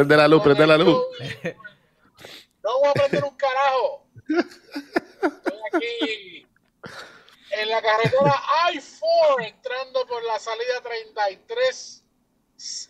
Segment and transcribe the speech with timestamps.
[0.00, 0.98] Prende la luz, prende la luz.
[2.62, 4.06] No voy a prender un carajo.
[5.22, 6.46] Estoy aquí
[7.50, 8.34] en la carretera
[8.72, 12.04] I-4, entrando por la salida 33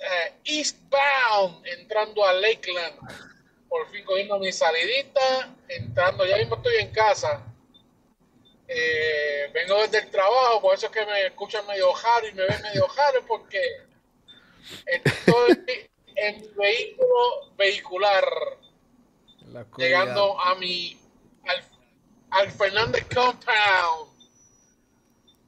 [0.00, 2.96] eh, eastbound, entrando a Lakeland.
[3.68, 7.42] Por fin cogiendo mi salidita, entrando, ya mismo estoy en casa.
[8.68, 12.46] Eh, vengo desde el trabajo, por eso es que me escuchan medio jaro y me
[12.46, 13.60] ven medio jaro, porque
[14.86, 18.24] estoy en mi vehículo vehicular,
[19.76, 20.98] llegando a mi
[21.46, 21.64] al,
[22.30, 24.10] al Fernández Compound.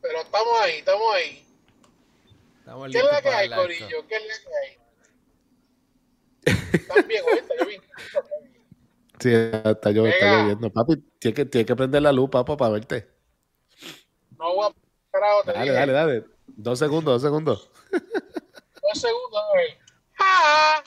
[0.01, 1.47] Pero estamos ahí, estamos ahí.
[2.91, 4.07] ¿Qué es la que hay, Corillo?
[4.09, 4.83] ¿Qué es la que hay?
[6.73, 7.25] ¿Están bien,
[9.25, 10.73] está, yo, está lloviendo.
[10.73, 13.09] Papi, tienes que, tienes que prender la luz, papo, para verte.
[14.39, 16.25] No voy a parar Dale, dale, dale, dale.
[16.47, 17.71] Dos segundos, dos segundos.
[17.91, 19.82] Dos segundos, a ver.
[20.15, 20.83] ¡Ja!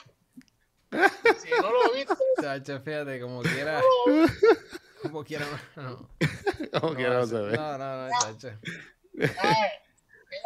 [1.38, 2.14] Si no lo viste.
[2.40, 3.80] Chacho, fíjate, como quiera.
[5.02, 6.08] Como quiera, no.
[6.80, 7.56] Como quiera, no se ve.
[7.56, 8.58] No, no, no, chacho.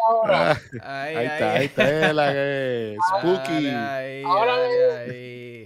[0.08, 3.68] Ahora, Ahí, Ahí está, ahí está la que spooky.
[3.68, 4.54] Ahí, Ahora
[5.06, 5.64] eh,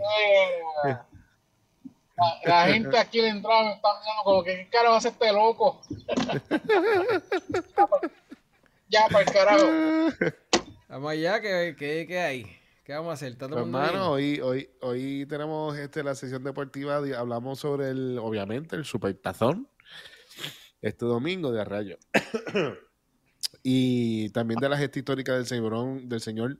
[2.16, 4.98] la, la gente aquí la entrada me está mirando como que qué cara va a
[4.98, 5.80] hacer este loco.
[8.88, 9.66] ya, para el carajo.
[10.88, 12.60] Vamos allá, ¿qué, qué, qué hay?
[12.84, 13.32] ¿Qué vamos a hacer?
[13.32, 14.38] ¿Está todo Hermano, bien?
[14.38, 19.68] hoy, hoy, hoy tenemos este, la sesión deportiva, hablamos sobre el, obviamente, el supertazón,
[20.82, 21.96] este domingo de Arrayo.
[23.62, 26.58] y también de la gesta histórica del señor, del señor,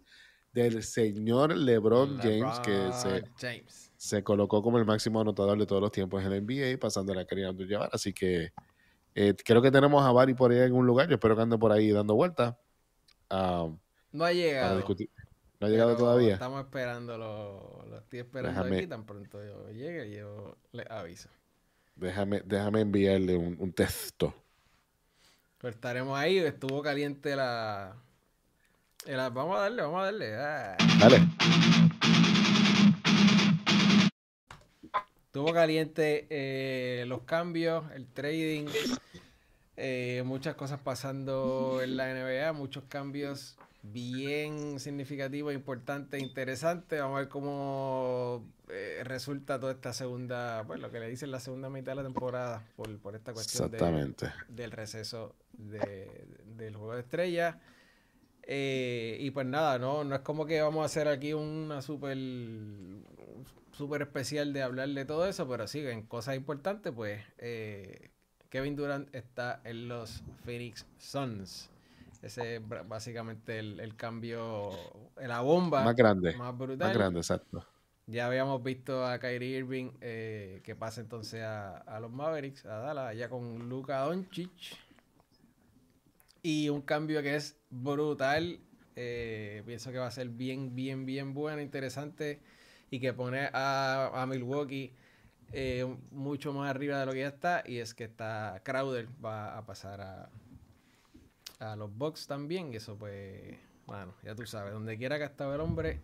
[0.53, 3.93] del señor LeBron James, que se, James.
[3.97, 7.17] se colocó como el máximo anotador de todos los tiempos en el NBA, pasando a
[7.17, 7.91] la Kareem Abdul-Jabbar.
[7.93, 8.53] Así que
[9.15, 11.07] eh, creo que tenemos a Bari por ahí en un lugar.
[11.09, 12.55] Yo espero que ande por ahí dando vueltas.
[13.29, 13.69] ah,
[14.13, 14.77] No ha para llegado.
[14.77, 15.11] discutir.
[15.65, 16.35] No ha llegado pero todavía.
[16.35, 18.87] Estamos esperando, lo, lo estoy esperando Déjame- aquí.
[18.87, 21.29] Tan pronto yo llegue, yo le aviso.
[21.97, 24.35] Déjame, déjame enviarle un, un texto.
[25.59, 26.39] Pero estaremos ahí.
[26.39, 27.97] Estuvo caliente la.
[29.07, 30.35] la- vamos a darle, vamos a darle.
[30.37, 30.77] ah.
[31.01, 31.21] Dale.
[35.27, 38.67] Estuvo caliente eh, los cambios, el trading,
[39.77, 43.57] eh, muchas cosas pasando en la NBA, muchos cambios
[43.93, 46.99] bien significativos, importantes, interesantes.
[47.01, 51.41] Vamos a ver cómo eh, resulta toda esta segunda, pues lo que le dicen la
[51.41, 53.79] segunda mitad de la temporada por, por esta cuestión de,
[54.49, 56.27] del receso de-
[56.57, 57.57] del juego de estrellas.
[58.47, 62.17] Eh, y pues nada, no, no es como que vamos a hacer aquí una super
[63.73, 68.11] super especial de hablar de todo eso, pero sí, en cosas importantes, pues eh,
[68.51, 71.71] Kevin Durant está en los Phoenix Suns.
[72.25, 74.71] Ese es básicamente el, el cambio,
[75.17, 76.33] la bomba Más grande.
[76.33, 76.89] más brutal.
[76.89, 77.65] Más grande, exacto.
[78.07, 82.79] Ya habíamos visto a Kyrie Irving eh, que pasa entonces a, a los Mavericks, a
[82.79, 84.51] Dallas, allá con Luka Doncic.
[86.43, 88.61] Y un cambio que es brutal.
[88.97, 92.41] eh, pienso que va a ser bien, bien, bien bueno, interesante.
[92.91, 94.95] Y que pone a, a Milwaukee
[95.53, 97.63] eh, mucho más arriba de lo que ya está.
[97.67, 100.31] Y es que está Crowder va a pasar a,
[101.59, 102.73] a los Bucks también.
[102.75, 103.57] Eso pues,
[103.87, 106.01] bueno, ya tú sabes, donde quiera que ha estado el hombre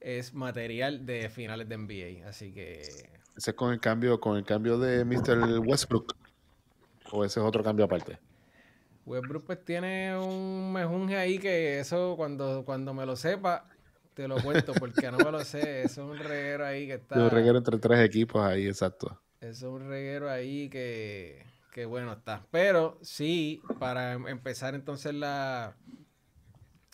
[0.00, 2.28] es material de finales de NBA.
[2.28, 5.60] Así que Ese es con el cambio, con el cambio de Mr.
[5.66, 6.14] Westbrook.
[7.12, 8.18] O ese es otro cambio aparte.
[9.04, 13.68] Westbrook pues tiene un mejunje ahí que eso cuando, cuando me lo sepa
[14.16, 15.82] te lo cuento porque no me lo sé.
[15.82, 17.16] Eso es un reguero ahí que está...
[17.16, 19.20] Yo reguero entre tres equipos ahí, exacto.
[19.40, 21.44] Eso es un reguero ahí que,
[21.76, 22.42] que bueno está.
[22.50, 25.76] Pero sí, para em- empezar entonces la,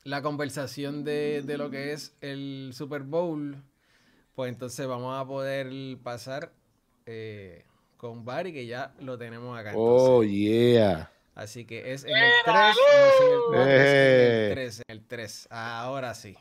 [0.02, 3.62] la conversación de, de lo que es el Super Bowl,
[4.34, 5.70] pues entonces vamos a poder
[6.02, 6.50] pasar
[7.06, 7.64] eh,
[7.96, 9.70] con Barry, que ya lo tenemos acá.
[9.70, 10.08] entonces.
[10.10, 11.12] Oh, yeah.
[11.36, 12.62] Así que es en el 3, no
[13.06, 14.46] es en el 4, es en Eh.
[14.48, 15.46] el 3, en el 3.
[15.52, 16.36] Ahora sí.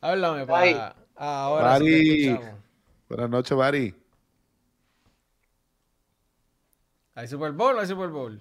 [0.00, 0.74] Háblame, Bye.
[0.76, 0.94] pa.
[1.16, 2.26] Ahora sí te Bari.
[2.28, 2.60] escuchamos.
[3.08, 3.94] Buenas noches, Bari.
[7.14, 8.38] ¿Hay Super Bowl o hay Super Bowl?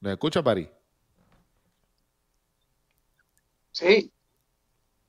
[0.00, 0.68] ¿Me escuchas, Bari?
[3.72, 4.12] Sí,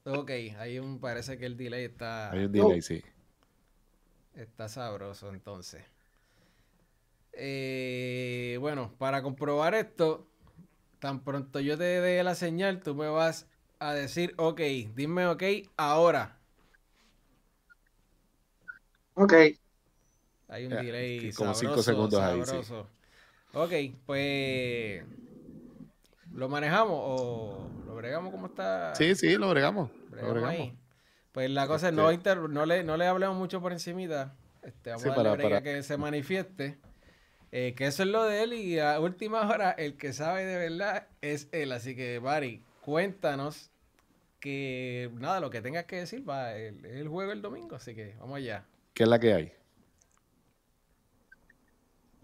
[0.06, 3.02] Ok, hay un, parece que el delay está, Hay un delay, sí.
[4.36, 5.84] está sabroso entonces.
[7.34, 10.28] Eh, bueno, para comprobar esto,
[11.00, 13.48] tan pronto yo te dé la señal, tú me vas
[13.80, 14.62] a decir, ok,
[14.96, 15.44] dime ok
[15.78, 16.40] ahora.
[19.16, 19.34] Ok.
[20.48, 22.88] Hay un delay como sabroso, cinco segundos ahí, sabroso.
[23.54, 23.72] Ok,
[24.06, 25.04] pues
[26.34, 28.94] ¿lo manejamos o lo bregamos como está?
[28.96, 29.90] Sí, sí, lo bregamos.
[30.12, 30.72] Lo.
[31.32, 34.36] Pues la cosa es Este- no, inter- no, le, no le hablemos mucho por encimita.
[34.62, 36.78] Este, vamos Sí, a darle para- que se manifieste.
[37.52, 40.58] Eh, que eso es lo de él y a última hora el que sabe de
[40.58, 41.72] verdad es él.
[41.72, 43.70] Así que, Bari, cuéntanos
[44.40, 47.76] que nada, lo que tengas que decir va el, el juego el domingo.
[47.76, 48.66] Así que vamos allá.
[48.94, 49.54] ¿Qué es la que hay?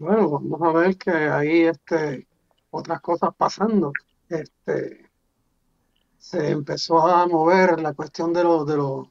[0.00, 2.26] Bueno, vamos a ver que hay este,
[2.70, 3.92] otras cosas pasando.
[4.30, 5.10] Este,
[6.16, 9.08] se empezó a mover la cuestión de los, de los,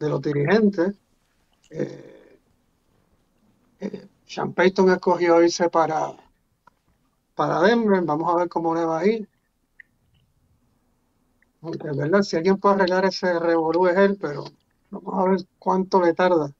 [0.00, 0.96] de los dirigentes.
[1.70, 2.40] Eh,
[3.78, 6.16] eh, Sean Payton escogió irse para,
[7.36, 8.02] para Denver.
[8.02, 9.28] Vamos a ver cómo le va a ir.
[11.62, 14.42] Aunque verdad, si alguien puede arreglar ese revolú es él, pero
[14.90, 16.50] vamos a ver cuánto le tarda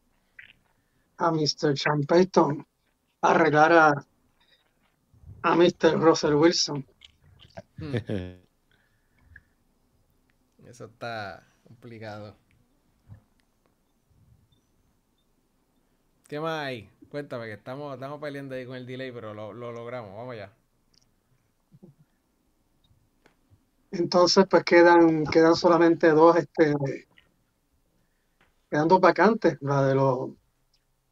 [1.16, 1.76] a Mr.
[1.76, 2.64] Sean Payton
[3.30, 4.06] arreglar a,
[5.42, 5.96] a Mr.
[5.98, 6.84] Russell Wilson.
[7.78, 7.98] Hmm,
[10.66, 12.36] eso está complicado.
[16.28, 16.90] ¿Qué más hay?
[17.10, 20.14] Cuéntame que estamos, estamos peleando ahí con el delay, pero lo, lo logramos.
[20.14, 20.52] Vamos allá.
[23.92, 26.74] Entonces, pues quedan, quedan solamente dos, este,
[28.70, 30.30] quedan dos vacantes, la de los,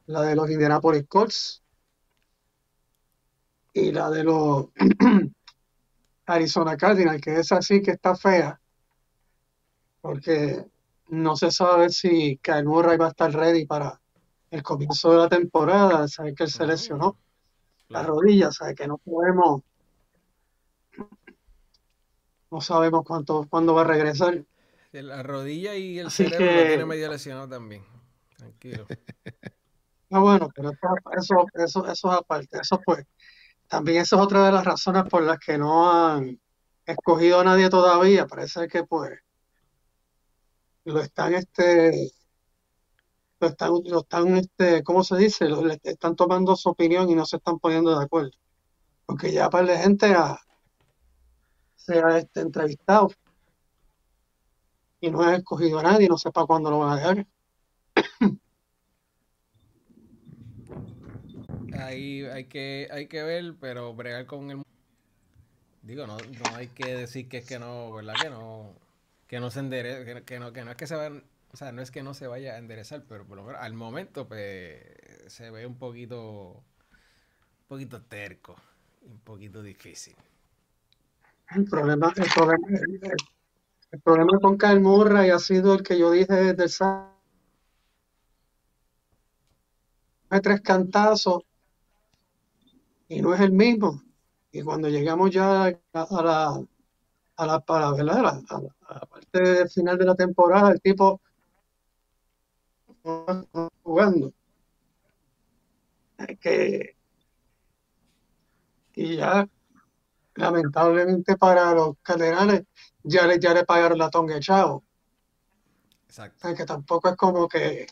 [0.07, 1.62] la de los Indianapolis Colts
[3.73, 4.67] y la de los
[6.27, 8.61] Arizona Cardinals, que es así que está fea,
[10.01, 10.65] porque
[11.09, 14.01] no se sabe si Kyle Murray va a estar ready para
[14.51, 17.19] el comienzo de la temporada, sabe que él se lesionó
[17.89, 19.63] la rodilla, sabe que no podemos,
[22.51, 24.45] no sabemos cuánto, cuándo va a regresar.
[24.93, 27.83] La rodilla y el Así cerebro lo que- tiene medio lesionado también.
[28.37, 28.87] Tranquilo.
[30.11, 33.07] Ah, bueno, pero eso, eso, eso, eso es aparte, eso pues,
[33.73, 36.39] también esa es otra de las razones por las que no han
[36.85, 39.19] escogido a nadie todavía, parece que pues
[40.85, 42.13] lo están este
[43.41, 45.47] lo están, lo están este, ¿cómo se dice?
[45.49, 48.31] Lo- le están tomando su opinión y no se están poniendo de acuerdo.
[49.07, 50.39] Porque ya par de gente ha,
[51.77, 53.11] se ha este, entrevistado
[55.03, 57.27] y no ha escogido a nadie, no sé para cuándo lo van a dejar.
[61.85, 64.63] Ahí hay que, hay que ver, pero bregar con el...
[65.83, 68.15] Digo, no, no hay que decir que es que no, ¿verdad?
[68.21, 68.75] Que no,
[69.27, 71.83] que no se endereza, que, no, que no es que se van, o sea, no
[71.83, 74.81] es que no se vaya a enderezar, pero por lo menos al momento, pues,
[75.27, 78.57] se ve un poquito, un poquito terco,
[79.03, 80.15] un poquito difícil.
[81.55, 82.69] El problema, el problema,
[83.91, 87.13] el, problema con Kyle Murray ha sido el que yo dije desde el sábado.
[90.43, 91.43] Tres cantazos
[93.17, 94.03] y no es el mismo.
[94.51, 96.65] Y cuando llegamos ya a, a la a la.
[97.37, 98.43] A la, a la-
[98.89, 101.21] a la parte final de la temporada, el tipo
[103.83, 104.33] jugando.
[106.41, 106.97] Que
[108.95, 109.49] y ya
[110.37, 112.65] lamentablemente para los cardenales
[113.03, 114.77] ya le, ya le pagaron la tonga Chavo.
[114.77, 114.85] O
[116.07, 116.39] Exacto.
[116.41, 117.87] sea, que tampoco es como que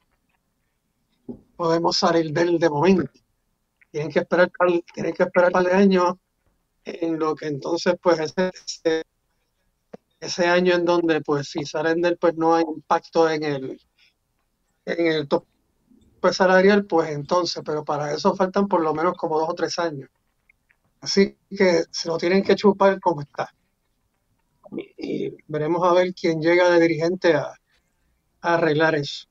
[1.56, 3.19] podemos salir del de momento.
[3.90, 6.14] Tienen que esperar, par- tienen que esperar par de
[6.84, 8.50] en lo que entonces pues ese,
[10.20, 13.80] ese, año en donde pues si salen del pues no hay impacto en el
[14.86, 15.46] en el tope
[16.32, 20.10] salarial, pues entonces, pero para eso faltan por lo menos como dos o tres años.
[21.00, 23.50] Así que se lo tienen que chupar como está.
[24.72, 27.52] Y, y veremos a ver quién llega de dirigente a,
[28.42, 29.29] a arreglar eso.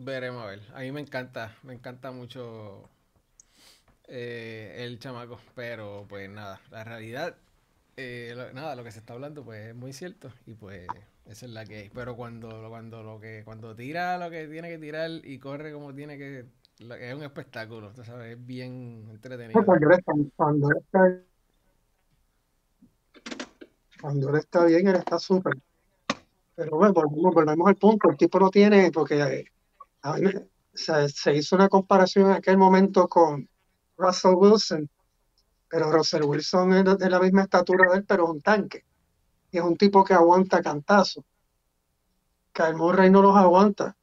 [0.00, 0.60] Veremos a ver.
[0.74, 2.88] A mí me encanta, me encanta mucho
[4.06, 7.34] eh, el chamaco, pero pues nada, la realidad,
[7.96, 10.86] eh, nada, lo que se está hablando pues es muy cierto y pues
[11.26, 11.88] esa es la que hay.
[11.88, 15.92] Pero cuando, cuando lo que, cuando tira lo que tiene que tirar y corre como
[15.92, 16.44] tiene que,
[16.78, 19.64] es un espectáculo, tú sabes, es bien entretenido.
[19.64, 20.12] Cuando está,
[24.00, 25.58] cuando él está bien, él está súper.
[26.54, 28.08] Pero bueno, volvemos, volvemos al punto.
[28.10, 29.44] El tipo no tiene, porque eh,
[30.02, 33.48] a mí me- se, hizo una comparación en aquel momento con
[33.96, 34.88] Russell Wilson,
[35.68, 38.84] pero Russell Wilson es de, la misma estatura de él, pero es un tanque.
[39.50, 41.24] Y es un tipo que aguanta cantazo.
[42.52, 43.96] Kyle Murray no los aguanta.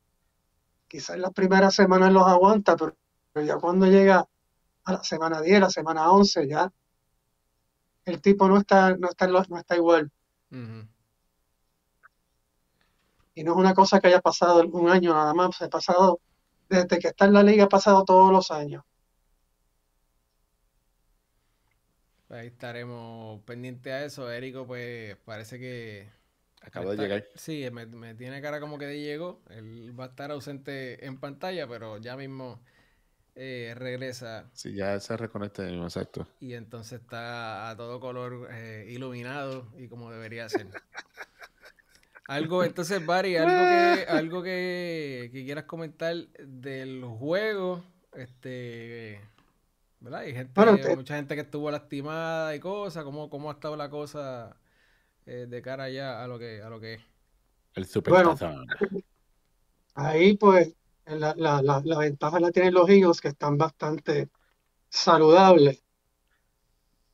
[0.88, 2.96] Quizás las primeras semanas los aguanta, pero,
[3.46, 4.28] ya cuando llega
[4.84, 6.72] a la semana 10, la semana 11, ya
[8.06, 10.12] el tipo no está, no está, igual.
[13.36, 16.20] Y no es una cosa que haya pasado un año nada más, ha pasado
[16.70, 18.84] desde que está en la liga, ha pasado todos los años.
[22.30, 24.32] Ahí estaremos pendientes a eso.
[24.32, 26.10] Érico, pues parece que.
[26.62, 27.26] Acaba de llegar.
[27.36, 29.42] Sí, me, me tiene cara como que de llegó.
[29.50, 32.60] Él va a estar ausente en pantalla, pero ya mismo
[33.36, 36.28] eh, regresa Sí, ya se reconecta, exacto.
[36.40, 40.68] y entonces está a todo color eh, iluminado y como debería ser.
[42.28, 49.22] Algo, entonces, Barry, algo que, algo que, que quieras comentar del juego, este,
[50.00, 50.22] ¿verdad?
[50.22, 53.76] Hay gente, Bueno, te- mucha gente que estuvo lastimada y cosas, ¿cómo, cómo ha estado
[53.76, 54.58] la cosa
[55.26, 57.02] eh, de cara ya a lo que, a lo que es?
[57.76, 58.36] El super Bueno.
[59.96, 60.74] Ahí pues
[61.06, 64.30] la, la, la, la ventaja la tienen los Eagles que están bastante
[64.90, 65.84] saludables.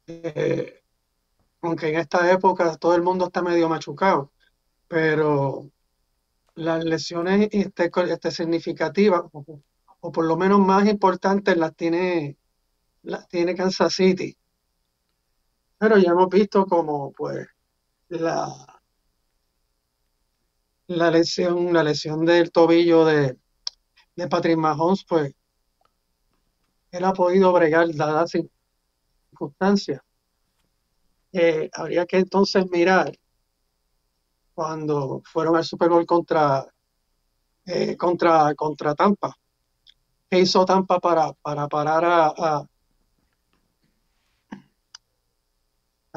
[0.08, 0.84] Eh,
[1.62, 4.32] aunque en esta época todo el mundo está medio machucado,
[4.92, 5.72] pero
[6.56, 12.38] las lesiones este, este, significativas, o, por lo menos más importantes, las tiene,
[13.04, 14.38] las tiene Kansas City.
[15.78, 17.48] Pero ya hemos visto como pues
[18.10, 18.50] la,
[20.88, 23.38] la lesión, la lesión del tobillo de,
[24.18, 25.34] de Patrick Mahomes, pues
[26.92, 28.32] él ha podido bregar dadas
[29.32, 30.02] circunstancias.
[31.32, 33.18] Eh, habría que entonces mirar
[34.54, 36.66] cuando fueron al Super Bowl contra,
[37.66, 39.36] eh, contra, contra Tampa.
[40.30, 42.68] ¿Qué hizo Tampa para, para parar a, a,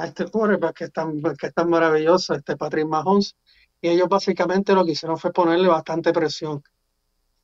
[0.06, 3.36] este quarterback que es tan, que es tan maravilloso, este Patrick Mahomes?
[3.80, 6.62] Y ellos básicamente lo que hicieron fue ponerle bastante presión.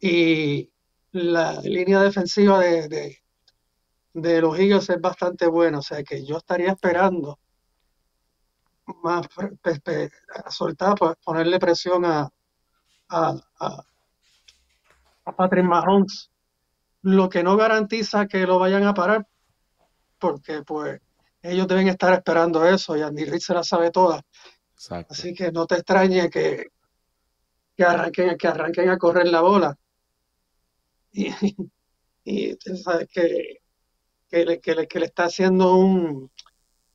[0.00, 0.70] Y
[1.12, 3.18] la línea defensiva de, de,
[4.14, 7.38] de los Eagles es bastante buena, o sea que yo estaría esperando
[9.02, 10.10] más pre- pe- pe-
[10.44, 12.28] a soltar, pues ponerle presión a,
[13.08, 13.84] a, a,
[15.24, 16.30] a Patrick Mahomes,
[17.02, 19.26] lo que no garantiza que lo vayan a parar,
[20.18, 21.00] porque pues
[21.42, 24.22] ellos deben estar esperando eso y Andy Reid se la sabe toda,
[24.74, 25.14] Exacto.
[25.14, 26.66] así que no te extrañe que,
[27.76, 29.76] que arranquen, que arranquen a correr la bola.
[31.12, 31.30] Y,
[32.24, 33.62] y sabes que,
[34.28, 36.30] que, le, que, le, que le está haciendo un,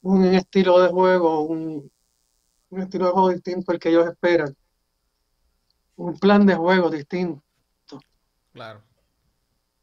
[0.06, 1.92] un estilo de juego, un,
[2.70, 4.56] un estilo de juego distinto al que ellos esperan,
[5.96, 7.42] un plan de juego distinto.
[8.54, 8.84] Claro.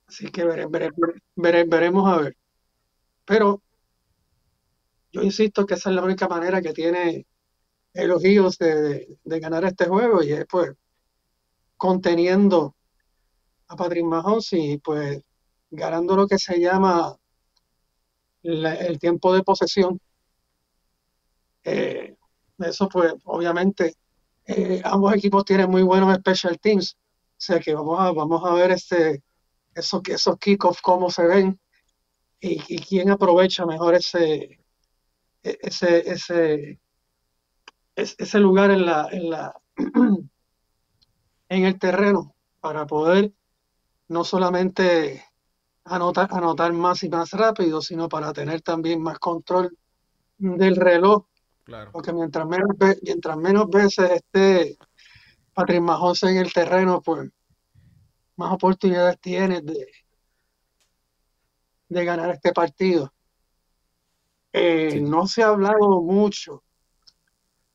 [0.07, 0.91] Así que vere- vere-
[1.35, 2.37] vere- veremos a ver.
[3.25, 3.63] Pero
[5.11, 7.27] yo insisto que esa es la única manera que tiene
[7.95, 10.71] los Eagles de, de- de ganar este juego y es pues
[11.77, 12.77] conteniendo
[13.67, 15.21] a Patrick Mahomes y pues
[15.71, 17.17] ganando lo que se llama
[18.43, 19.99] la- el tiempo de posesión.
[21.65, 22.17] Eh,
[22.59, 23.95] eso pues obviamente
[24.47, 28.55] eh, ambos equipos tienen muy buenos special teams, o sea que vamos a, vamos a
[28.55, 29.23] ver este,
[29.75, 31.61] esos, esos kickoffs cómo se ven
[32.41, 34.61] y, y quién aprovecha mejor ese,
[35.45, 36.81] e- ese, ese,
[37.97, 39.55] es- ese lugar en la, en la,
[41.49, 43.33] en el terreno para poder
[44.09, 45.25] no solamente
[45.85, 49.77] anotar, anotar más y más rápido, sino para tener también más control
[50.39, 51.27] del reloj,
[51.65, 51.93] Claro.
[51.93, 52.69] porque mientras menos,
[53.03, 54.77] mientras menos veces esté
[55.55, 57.31] Patrick Mahomes en el terreno, pues
[58.37, 59.87] más oportunidades tienes de,
[61.89, 63.13] de ganar este partido.
[64.53, 65.01] Eh, Sí.
[65.03, 66.63] no se ha hablado mucho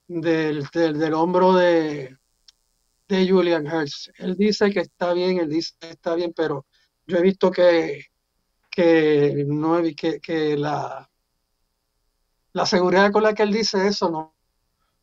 [0.08, 2.17] del, del, del hombro de,
[3.08, 4.12] de Julian Hurts.
[4.17, 6.65] Él dice que está bien, él dice que está bien, pero
[7.08, 8.06] yo he visto que,
[8.70, 11.10] que, no he que, que la,
[12.54, 14.34] la seguridad con la que él dice eso no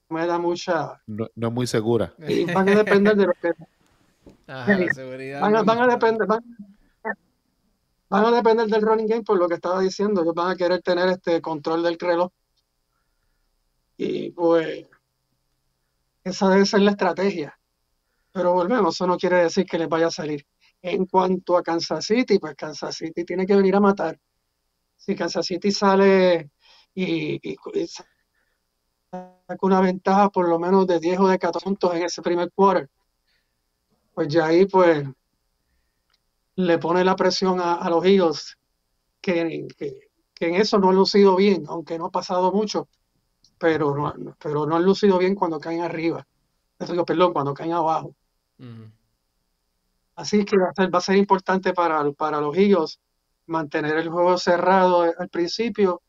[0.09, 1.01] me da mucha...
[1.07, 2.15] No, no es muy segura.
[2.19, 3.53] Y van a depender de lo que...
[4.47, 5.41] Ajá, la seguridad.
[5.41, 6.45] Van a, no- van a depender, van,
[8.11, 10.23] van a depender del running game por lo que estaba diciendo.
[10.23, 12.31] Ellos van a querer tener este control del reloj.
[13.97, 14.87] Y pues
[16.25, 17.59] esa debe ser la estrategia.
[18.33, 20.45] Pero volvemos, eso no quiere decir que les vaya a salir.
[20.83, 24.19] En cuanto a Kansas City, pues Kansas City tiene que venir a matar.
[24.97, 26.51] Si Kansas City sale
[26.95, 27.57] y, y-
[29.63, 32.89] una ventaja por lo menos de 10 o de 14 puntos en ese primer quarter,
[34.15, 35.05] pues ya ahí pues
[36.57, 38.57] le pone la presión a, a los Eagles,
[39.23, 42.89] que, que, que en eso no han lucido bien, aunque no ha pasado mucho,
[43.59, 46.27] pero no, pero no han lucido bien cuando caen arriba.
[46.79, 48.15] Eso perdón, cuando caen abajo.
[48.59, 48.93] Ujú.
[50.17, 52.99] Así que va a ser, va a ser importante para, para los Eagles
[53.47, 56.03] mantener el juego cerrado al principio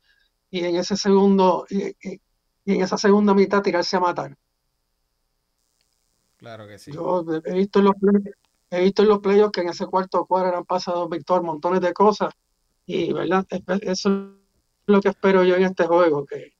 [0.59, 2.21] y en ese segundo, y, y-
[2.63, 4.35] y en esa segunda mitad tirarse a matar.
[6.37, 6.91] Claro que sí.
[6.93, 7.95] Yo he visto en los
[8.71, 11.93] he visto en los playoffs que en ese cuarto cuadro han pasado Víctor montones de
[11.93, 12.33] cosas
[12.85, 13.45] y verdad
[13.81, 16.53] eso es lo que espero yo en este juego que,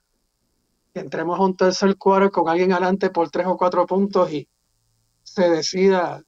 [0.94, 4.48] que entremos a un tercer cuadro con alguien adelante por tres o cuatro puntos y
[5.24, 6.22] se decida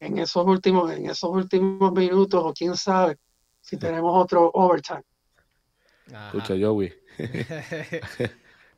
[0.00, 3.18] en esos últimos en esos últimos minutos o quién sabe
[3.60, 5.02] si tenemos otro overtime.
[6.12, 6.26] Ajá.
[6.28, 6.92] Escucha, Joey.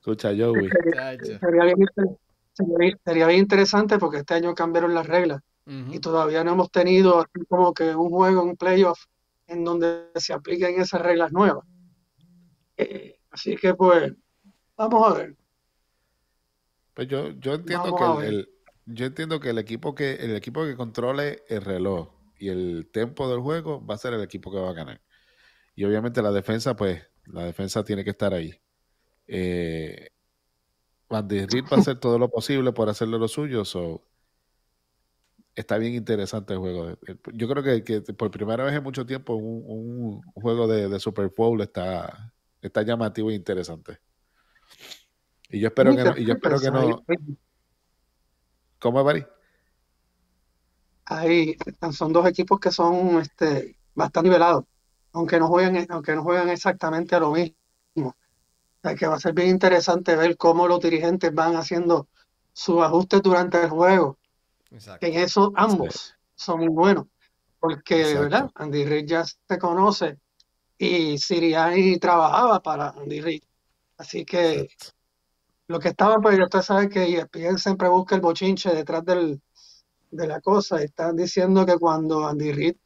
[0.00, 0.68] Escucha, Joey.
[1.40, 2.16] Sería bien, inter-
[2.52, 5.40] sería bien- sería bien interesante porque este año cambiaron las reglas.
[5.92, 8.98] Y todavía no hemos tenido así como que un juego, un playoff
[9.46, 11.64] en donde se apliquen esas reglas nuevas.
[12.76, 14.12] Eh, así que pues,
[14.76, 15.36] vamos a ver.
[16.94, 18.48] Pues yo, yo entiendo Vamos que el-
[18.86, 23.30] yo entiendo que el equipo que el equipo que controle el reloj y el tempo
[23.30, 25.00] del juego va a ser el equipo que va a ganar.
[25.76, 27.00] Y obviamente la defensa, pues,
[27.32, 28.54] la defensa tiene que estar ahí.
[29.26, 30.08] Eh,
[31.08, 33.64] Van der Riet va a hacer todo lo posible por hacerle lo suyo.
[33.64, 34.02] So,
[35.54, 36.96] está bien interesante el juego.
[37.32, 41.00] Yo creo que, que por primera vez en mucho tiempo un, un juego de, de
[41.00, 43.98] Super Bowl está, está llamativo e interesante.
[45.48, 47.04] Y yo espero que no, y yo espero que no.
[48.78, 49.26] ¿Cómo, Bari?
[51.06, 51.56] Ahí
[51.92, 54.64] son dos equipos que son este, bastante nivelados,
[55.12, 57.54] aunque no juegan, aunque no juegan exactamente a lo mismo.
[57.96, 62.08] O sea, que va a ser bien interesante ver cómo los dirigentes van haciendo
[62.52, 64.18] sus ajustes durante el juego.
[64.70, 65.04] Exacto.
[65.04, 67.06] en eso ambos son muy buenos,
[67.58, 68.20] porque, Exacto.
[68.20, 68.50] ¿verdad?
[68.54, 70.16] Andy Reid ya se conoce
[70.78, 73.42] y Sirianni trabajaba para Andy Reid.
[73.98, 74.96] Así que Exacto.
[75.66, 79.42] lo que estaba, pues usted sabe que ESPN siempre busca el bochinche detrás del,
[80.10, 80.80] de la cosa.
[80.80, 82.76] Están diciendo que cuando Andy Reid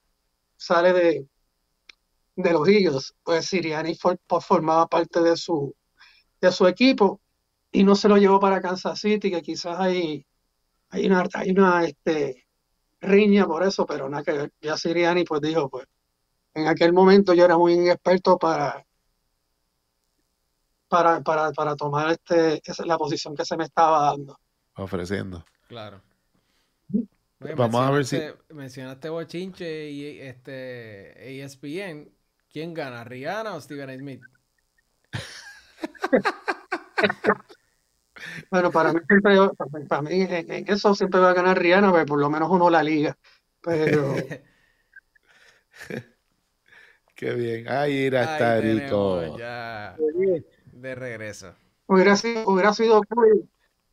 [0.57, 1.29] sale de,
[2.37, 5.75] de los Eagles, pues Sirianni for- por- formaba parte de su,
[6.41, 7.21] de su equipo
[7.71, 10.27] y no se lo llevó para Kansas City, que quizás hay,
[10.91, 12.47] hay una, hay una este,
[13.01, 14.53] riña por eso, pero nada que ver.
[14.61, 15.87] Ya Sirianni pues dijo, pues
[16.55, 18.85] en aquel momento yo era muy inexperto para,
[20.89, 24.39] para, para, para tomar este, esa- la posición que se me estaba dando.
[24.77, 25.45] Ofreciendo.
[25.69, 26.01] Claro.
[27.41, 32.09] Oye, Vamos a ver si- mencionaste- Mencionaste Bochinche y este ESPN.
[32.55, 33.97] ¿Quién gana, Rihanna o Steven A.
[33.99, 34.23] Smith?
[38.49, 39.37] Bueno, para mí siempre,
[39.89, 42.71] para mí en, en eso siempre va a ganar Rihanna, pues por lo menos uno
[42.71, 43.19] la liga.
[43.61, 44.15] Pero
[47.17, 47.69] Qué bien.
[47.69, 49.37] Ahí Ahí está rico.
[49.37, 49.97] ya
[50.73, 51.55] de regreso.
[51.87, 53.49] hubiera sido, hubiera sido cool.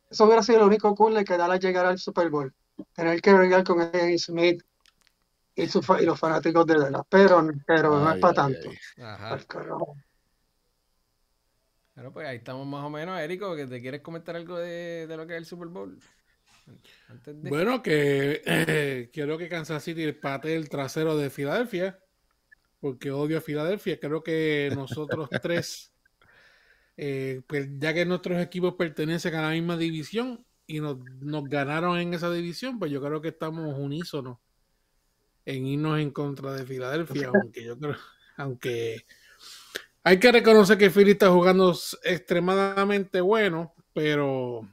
[0.08, 2.54] Eso hubiera sido lo único cool de que Dallas llegara al Super Bowl.
[2.94, 3.80] Tener que bregar con
[4.18, 4.62] Smith
[5.54, 7.02] y, su fa- y los fanáticos de Dallas.
[7.08, 8.70] Pero, pero no es para ay, tanto.
[8.70, 9.02] ay.
[9.02, 9.40] Ajá.
[11.94, 15.16] Bueno, pues ahí estamos más o menos, Érico, que te quieres comentar algo de, de
[15.16, 15.98] lo que es el Super Bowl.
[17.08, 17.50] Antes de...
[17.50, 21.98] Bueno, que eh, quiero que Kansas City patee el trasero de Filadelfia,
[22.80, 24.00] porque odio a Filadelfia.
[24.00, 25.92] Creo que nosotros tres,
[26.96, 31.98] eh, pues, ya que nuestros equipos pertenecen a la misma división y nos, nos ganaron
[31.98, 34.38] en esa división, pues yo creo que estamos unísonos
[35.44, 37.96] en irnos en contra de Filadelfia, aunque yo creo,
[38.36, 39.04] aunque
[40.04, 44.68] hay que reconocer que Philly está jugando extremadamente bueno, pero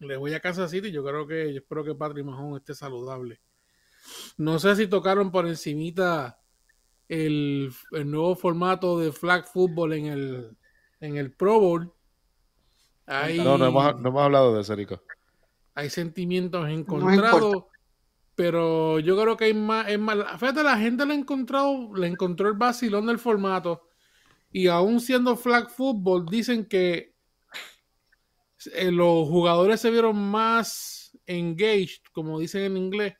[0.00, 0.90] le voy a Kansas City.
[0.90, 3.40] Yo creo que, yo espero que Patrick Mahomes esté saludable.
[4.36, 6.40] No sé si tocaron por encimita
[7.08, 10.56] el, el nuevo formato de flag football en el,
[11.00, 11.92] en el Pro Bowl.
[13.06, 15.00] Hay, No, no hemos, no hemos hablado de eso, Rico.
[15.74, 17.64] hay sentimientos encontrados,
[18.38, 22.06] pero yo creo que hay más, es más, fíjate, la gente le ha encontrado, le
[22.06, 23.88] encontró el vacilón del formato
[24.52, 27.16] y aún siendo flag football dicen que
[28.74, 33.14] eh, los jugadores se vieron más engaged, como dicen en inglés,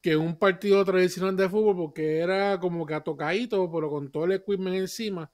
[0.00, 4.32] que un partido tradicional de fútbol porque era como que atocadito, pero con todo el
[4.32, 5.30] equipment encima.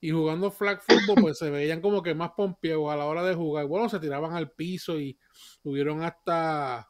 [0.00, 3.34] Y jugando flag football, pues se veían como que más pompeados a la hora de
[3.34, 3.66] jugar.
[3.66, 5.18] Bueno, se tiraban al piso y
[5.60, 6.88] tuvieron hasta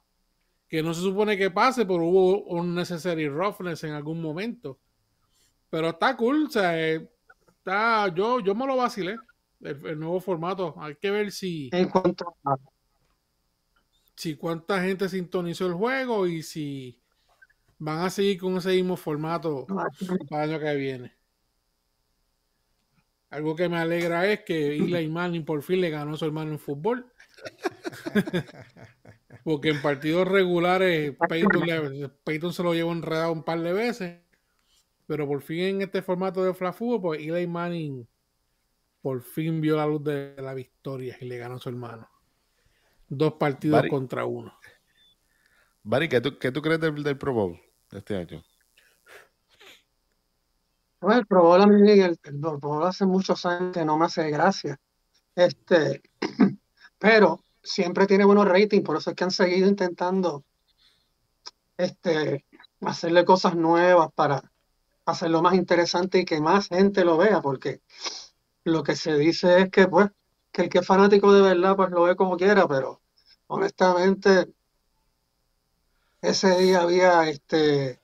[0.69, 4.79] que no se supone que pase, pero hubo un necessary roughness en algún momento.
[5.71, 7.09] Pero está cool, o sea, eh,
[7.49, 9.17] está, yo, yo me lo vacilé,
[9.61, 10.75] el, el nuevo formato.
[10.79, 12.57] Hay que ver si, En cuanto a,
[14.17, 17.01] si cuánta gente sintonizó el juego y si
[17.79, 19.67] van a seguir con ese mismo formato
[20.29, 21.17] para el año que viene.
[23.31, 26.53] Algo que me alegra es que Eli Manning por fin le ganó a su hermano
[26.53, 27.13] en fútbol.
[29.47, 34.21] Porque en partidos regulares Peyton, le- Peyton se lo llevó enredado un par de veces.
[35.07, 38.09] Pero por fin en este formato de football, pues Eli Manning
[39.01, 42.11] por fin vio la luz de la victoria y le ganó a su hermano.
[43.09, 43.89] Dos partidos Barry.
[43.89, 44.53] contra uno.
[45.85, 47.61] Barry, ¿qué tú, qué tú crees del, del Pro Bowl
[47.93, 48.43] de este año?
[51.01, 53.97] Bueno, el Pro Bowl a mí, el, el Pro Bowl hace muchos años que no
[53.97, 54.77] me hace gracia.
[55.37, 56.03] Este,
[56.99, 60.45] pero siempre tiene buenos ratings, por eso es que han seguido intentando
[61.77, 62.45] este,
[62.81, 64.43] hacerle cosas nuevas para
[65.05, 67.81] hacerlo más interesante y que más gente lo vea, porque
[68.65, 70.11] lo que se dice es que, pues,
[70.53, 73.01] que el que es fanático de verdad, pues lo ve como quiera, pero
[73.49, 74.49] honestamente,
[76.23, 78.01] ese día había, este,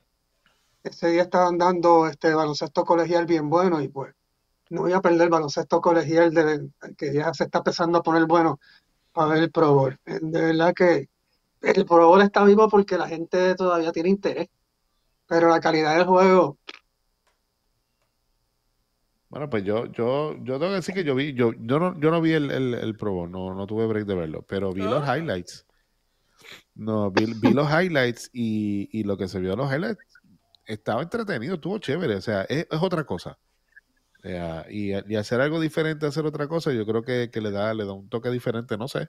[0.83, 4.15] ese día estaban dando este baloncesto colegial bien bueno y pues
[4.71, 8.27] no voy a perder el baloncesto colegial de, que ya se está empezando a poner
[8.27, 8.59] bueno
[9.13, 9.99] para ver el Pro Bowl.
[10.05, 11.09] De verdad que
[11.63, 14.49] el Pro Bowl está vivo porque la gente todavía tiene interés,
[15.27, 16.59] pero la calidad del juego,
[19.29, 22.11] Bueno, pues yo, yo, yo tengo que decir que yo vi, yo, yo no, yo
[22.11, 24.83] no vi el, el, el Pro Bowl, no, no tuve break de verlo, pero vi
[24.83, 25.17] los Ah.
[25.17, 25.67] highlights.
[26.75, 30.05] No, vi, vi los highlights y, y lo que se vio en los highlights
[30.67, 33.39] estaba entretenido, estuvo chévere, o sea, es, es otra cosa.
[34.71, 37.85] Y, y hacer algo diferente, hacer otra cosa, yo creo que, que le da, le
[37.85, 39.09] da un toque diferente, no sé.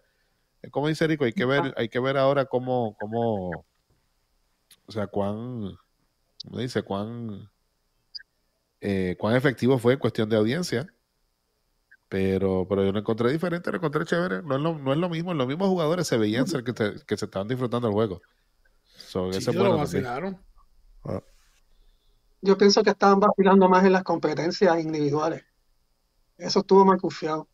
[0.62, 3.66] Es como dice Rico, hay que ver, hay que ver ahora cómo, cómo,
[4.86, 5.76] o sea, cuán,
[6.44, 6.82] ¿cómo dice?
[6.84, 7.50] Cuán,
[8.82, 10.88] eh, cuán efectivo fue en cuestión de audiencia.
[12.10, 14.44] Pero, pero yo lo encontré diferente, lo encontré chévere.
[14.44, 16.94] No es lo, no es lo mismo, los mismos jugadores se veían ser que, te-
[17.08, 18.22] que se estaban disfrutando el juego.
[18.96, 20.40] So, Sí, se lo bueno vacilaron.
[21.04, 21.24] Ah.
[22.44, 25.44] Yo pienso que estaban vacilando más en las competencias individuales.
[26.38, 27.48] Eso estuvo mal confiado.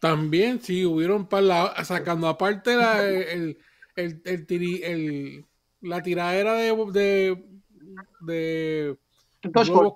[0.00, 3.58] También, sí, hubieron par la, sacando aparte la, el,
[3.96, 5.44] el, el tiri- el-
[5.80, 7.44] la tiradera de, de,
[8.20, 8.96] de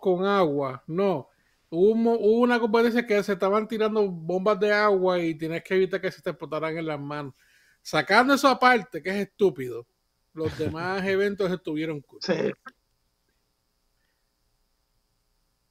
[0.00, 0.82] con agua.
[0.86, 1.28] No.
[1.70, 6.00] Hubo, hubo una competencia que se estaban tirando bombas de agua y tienes que evitar
[6.00, 7.34] que se te explotaran en las manos.
[7.82, 9.86] Sacando eso aparte, que es estúpido,
[10.34, 12.20] los demás eventos estuvieron cool.
[12.20, 12.34] Sí,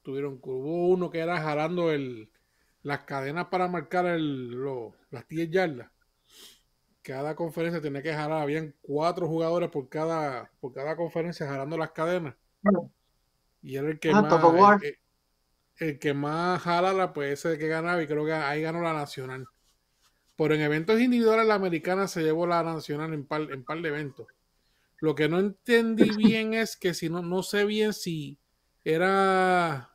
[0.09, 0.55] Estuvieron cool.
[0.65, 2.31] Hubo uno que era jalando el,
[2.81, 5.91] las cadenas para marcar el, lo- las 10 yardas.
[7.03, 8.41] Cada conferencia tenía que jalar.
[8.41, 12.33] Habían cuatro jugadores por cada, por cada conferencia jalando las cadenas.
[13.61, 14.81] Y era el que Ah, más.
[14.81, 14.97] El, el-
[15.89, 18.01] el que más jalara, pues ese que ganaba.
[18.01, 19.45] Y creo que ahí ganó la nacional.
[20.35, 23.89] Pero en eventos individuales, la americana se llevó la nacional en par, en par de
[23.89, 24.27] eventos.
[24.99, 28.37] Lo que no entendí bien es que si no, no sé bien si
[28.83, 29.88] era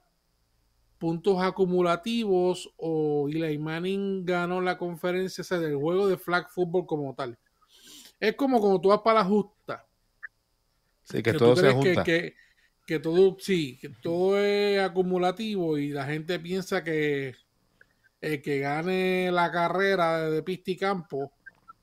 [0.99, 7.15] puntos acumulativos o Eli Manning ganó la conferencia esa del juego de flag football como
[7.15, 7.39] tal.
[8.21, 9.87] Es como cuando tú vas para la justa.
[11.03, 12.05] Sí, que que todo se crees que, junta.
[12.05, 12.35] que,
[12.87, 17.35] que todo, sí, que todo es acumulativo y la gente piensa que
[18.21, 21.33] el que gane la carrera de pista y campo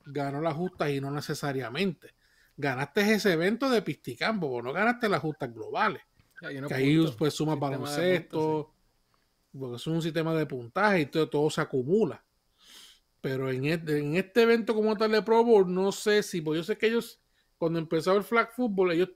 [0.04, 2.14] ganó las justas y no necesariamente.
[2.56, 6.02] Ganaste ese evento de pista y campo, no ganaste las justas globales.
[6.42, 8.71] Hay unos que ahí pues sumas baloncesto, puntos,
[9.58, 12.24] porque es un sistema de puntaje y todo, todo se acumula.
[13.20, 16.58] Pero en este, en este evento como tal de Pro Bowl, no sé si, pues
[16.58, 17.20] yo sé que ellos,
[17.56, 19.10] cuando empezó el flag football, ellos,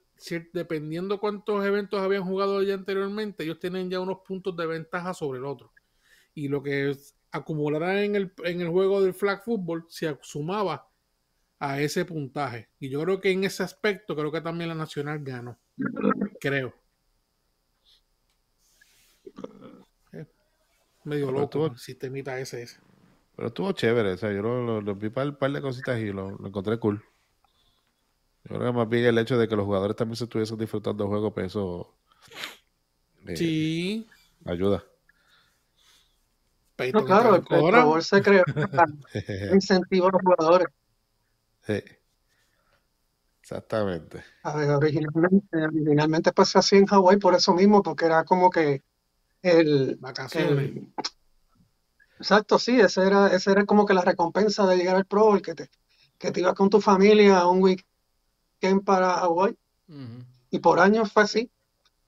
[0.52, 5.38] dependiendo cuántos eventos habían jugado ya anteriormente, ellos tienen ya unos puntos de ventaja sobre
[5.40, 5.72] el otro.
[6.34, 6.96] Y lo que
[7.32, 10.88] acumularán en el, en el juego del flag football se sumaba
[11.58, 12.68] a ese puntaje.
[12.78, 15.58] Y yo creo que en ese aspecto, creo que también la Nacional ganó.
[16.40, 16.74] Creo.
[21.06, 22.62] Medio Pero loco tuvo- el sistemita ese.
[22.62, 22.80] ese.
[23.36, 25.98] Pero estuvo chévere, o sea, yo lo, lo- lo vi para un par de cositas
[26.00, 27.02] y lo, lo encontré cool.
[28.44, 31.04] Yo creo que más bien el hecho de que los jugadores también se estuviesen disfrutando
[31.04, 31.96] del juego, pues eso
[33.26, 34.06] eh, Sí.
[34.44, 34.84] ayuda.
[36.92, 37.42] No, claro, el,
[37.84, 38.92] Bowl se creó para
[39.54, 40.68] incentivar a los jugadores.
[41.66, 41.82] Sí.
[43.42, 44.24] Exactamente.
[44.42, 48.50] A ver, originalmente, originalmente pues se hacía en Hawái por eso mismo, porque era como
[48.50, 48.82] que
[49.46, 50.58] el, vacaciones.
[50.58, 50.92] el-
[52.18, 55.42] exacto, sí, ese era, ese era como que la recompensa de llegar al Pro Bowl,
[55.42, 55.70] que te,
[56.18, 59.56] que te ibas con tu familia a un weekend para Hawái,
[59.88, 60.24] Ujú.
[60.50, 61.50] y por años fue así.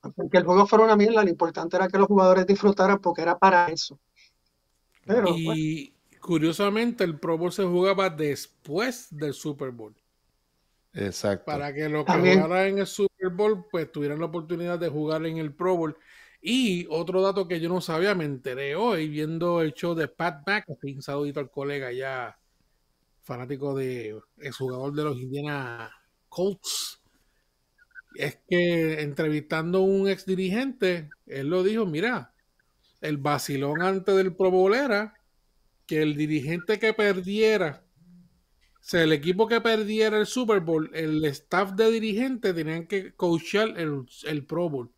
[0.01, 3.37] Aunque el juego fuera una mierda, lo importante era que los jugadores disfrutaran porque era
[3.37, 3.98] para eso.
[5.05, 9.94] Pero, Y curiosamente, el Pro Bowl se jugaba después del Super Bowl.
[10.92, 11.44] Exacto.
[11.46, 12.42] Para que los que También.
[12.42, 15.96] jugaran en el Super Bowl, pues tuvieran la oportunidad de jugar en el Pro Bowl.
[16.40, 20.46] Y otro dato que yo no sabía, me enteré hoy viendo el show de Pat
[20.46, 22.38] McAfee, un saludito al colega ya
[23.22, 25.90] fanático de exjugador de los Indiana
[26.29, 27.03] Colts.
[28.14, 32.35] es que entrevistando a un ex dirigente, él lo dijo, mira,
[33.01, 35.14] el vacilón antes del Pro Bowl era
[35.87, 37.85] que el dirigente que perdiera,
[38.74, 43.14] o sea, el equipo que perdiera el Super Bowl, el staff de dirigente tenían que
[43.14, 44.90] coachar el, el Pro Bowl.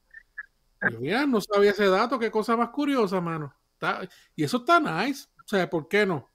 [0.89, 3.55] Y yo, mira, no sabía ese dato, qué cosa más curiosa, mano.
[3.75, 5.27] Está- y eso está nice.
[5.45, 6.29] O sea, ¿por qué no?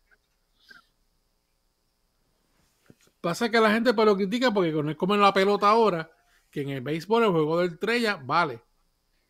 [3.21, 6.11] Pasa que la gente pues lo critica porque con es como en la pelota ahora,
[6.51, 8.61] que en el béisbol el juego de estrella vale.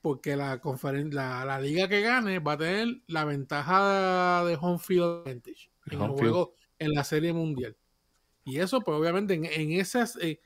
[0.01, 0.61] Porque la,
[1.11, 6.01] la, la liga que gane va a tener la ventaja de home field advantage en
[6.01, 6.31] Home el field.
[6.31, 7.75] juego, en la serie mundial.
[8.43, 10.41] Y eso, pues obviamente en, en esas, eh,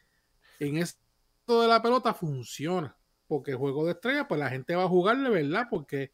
[0.60, 2.96] en esto de la pelota funciona.
[3.30, 5.68] Porque juego de estrella, pues la gente va a jugarle, ¿verdad?
[5.70, 6.12] Porque,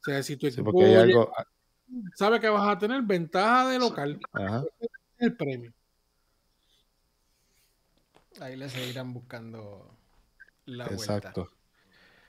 [0.00, 1.30] o sea, si tu Sí, equipo porque hay algo.
[2.14, 4.64] sabe que vas a tener ventaja de local, Ajá.
[5.18, 5.74] el premio.
[8.40, 9.94] Ahí le seguirán buscando
[10.64, 11.14] la vuelta.
[11.14, 11.50] Exacto.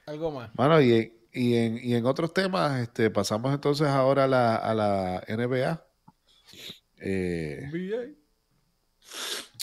[0.08, 0.51] Algo más.
[0.55, 4.55] Bueno, y, en- y, en, y en otros temas, este, pasamos entonces ahora a la,
[4.58, 5.86] a la NBA.
[6.97, 7.69] Eh,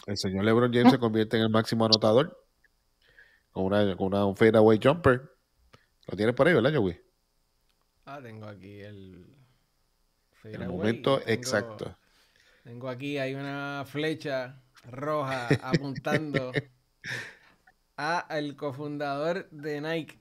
[0.06, 2.41] el señor LeBron James se convierte en el máximo anotador
[3.52, 5.30] con una, con una, un fadeaway jumper.
[6.08, 7.00] Lo tienes por ahí, ¿verdad, Joey?
[8.06, 9.26] Ah, tengo aquí el.
[10.44, 11.96] El momento Tengo- exacto.
[12.64, 14.60] Tengo aquí, hay una flecha
[14.90, 16.52] roja apuntando
[17.96, 20.18] a el cofundador de Nike,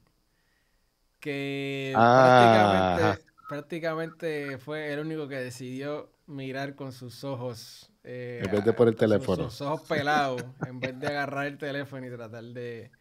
[1.19, 7.91] que Ah, prácticamente, prácticamente fue el único que decidió mirar con sus ojos.
[8.03, 9.49] eh, En vez de por el sus- teléfono.
[9.49, 12.91] Sus, ojos pelados, en vez de agarrar el teléfono y tratar de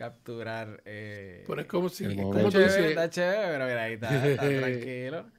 [0.00, 0.82] capturar.
[0.86, 3.92] eh, Pero es como si, es como está chévere, dices, está chévere, pero mira, ahí
[3.92, 5.30] está, está tranquilo.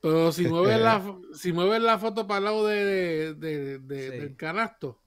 [0.00, 4.10] pero si mueves la, si mueves la foto para el lado de, de- de- de-
[4.10, 4.18] Sí.
[4.18, 5.00] del canasto,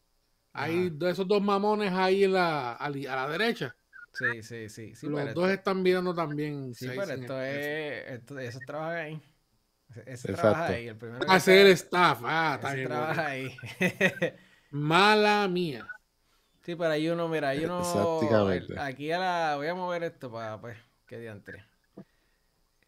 [0.53, 1.09] hay Ajá.
[1.11, 3.75] esos dos mamones ahí en la, a, la derecha.
[4.13, 4.95] Sí, sí, sí.
[4.95, 6.73] sí Los dos esto- están mirando también.
[6.73, 8.11] Sí, pero esto el- es.
[8.11, 9.21] Esto, eso trabaja ahí.
[10.05, 10.41] Eso Exacto.
[10.41, 10.87] trabaja ahí.
[10.87, 12.21] El primero que Hacer el staff.
[12.23, 12.87] Ah, está ese bien.
[12.87, 13.55] trabaja ahí.
[14.71, 15.87] Mala mía.
[16.63, 17.83] Sí, pero hay uno, mira, hay uno.
[18.71, 19.53] El- aquí a la.
[19.57, 21.63] Voy a mover esto para, pues, que diantre.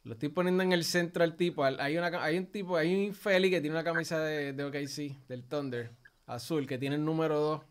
[0.04, 1.64] Lo estoy poniendo en el centro al tipo.
[1.64, 4.64] al- Hay, una, hay un tipo, hay un infeliz que tiene una camisa de, de
[4.66, 5.92] OKC, del Thunder,
[6.26, 7.62] azul, que tiene el número 2.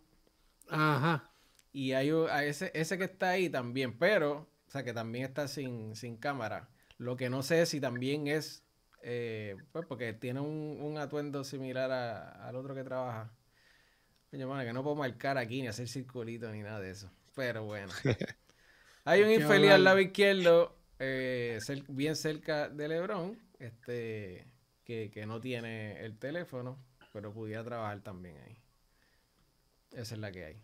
[0.70, 1.28] Ajá.
[1.74, 5.46] Y hay a ese, ese que está ahí también, pero, o sea, que también está
[5.48, 6.68] sin, sin cámara.
[6.98, 8.62] Lo que no sé es si también es,
[9.02, 13.30] eh, pues porque tiene un, un atuendo similar a- al otro que trabaja.
[14.32, 17.10] Que no puedo marcar aquí ni hacer circulito ni nada de eso.
[17.34, 17.92] Pero bueno.
[19.04, 24.46] Hay un infeliz al lado izquierdo, eh, bien cerca de Lebron, este,
[24.84, 26.78] que, que no tiene el teléfono,
[27.12, 28.56] pero pudiera trabajar también ahí.
[29.92, 30.62] Esa es la que hay.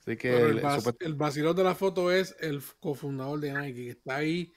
[0.00, 3.52] Así que el, el- vac- supuest- el vacilón de la foto es el cofundador de
[3.52, 4.52] Nike, que está ahí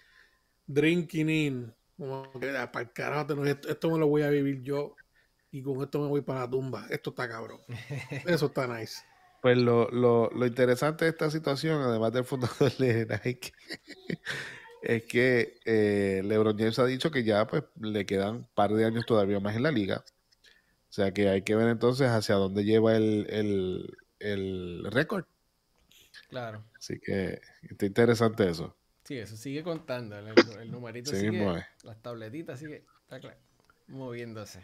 [0.67, 1.73] drinking in.
[1.97, 4.95] Como que, "Ah, para el carajo, esto, esto me lo voy a vivir yo
[5.51, 6.85] y con esto me voy para la tumba.
[6.89, 7.59] Esto está cabrón.
[8.25, 9.01] Eso está nice.
[9.41, 13.53] Pues lo, lo, lo interesante de esta situación, además del fundador de Nike,
[14.81, 18.85] es que eh, LeBron James ha dicho que ya pues le quedan un par de
[18.85, 20.03] años todavía más en la liga.
[20.89, 25.25] O sea que hay que ver entonces hacia dónde lleva el, el, el récord.
[26.29, 26.63] Claro.
[26.75, 28.75] Así que está interesante eso.
[29.03, 30.17] Sí, eso sigue contando.
[30.17, 31.65] El, el numerito Sí sigue.
[31.83, 32.83] Las tabletitas sigue.
[33.03, 33.37] Está claro,
[33.87, 34.61] moviéndose.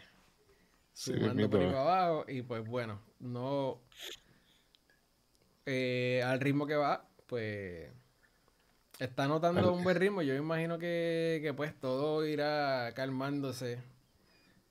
[0.94, 2.24] Sumando por ahí para abajo.
[2.28, 3.80] Y pues bueno, no.
[5.66, 7.90] eh, al ritmo que va, pues.
[8.98, 10.22] Está notando Al- un buen ritmo.
[10.22, 13.78] Yo me imagino que, que pues todo irá calmándose.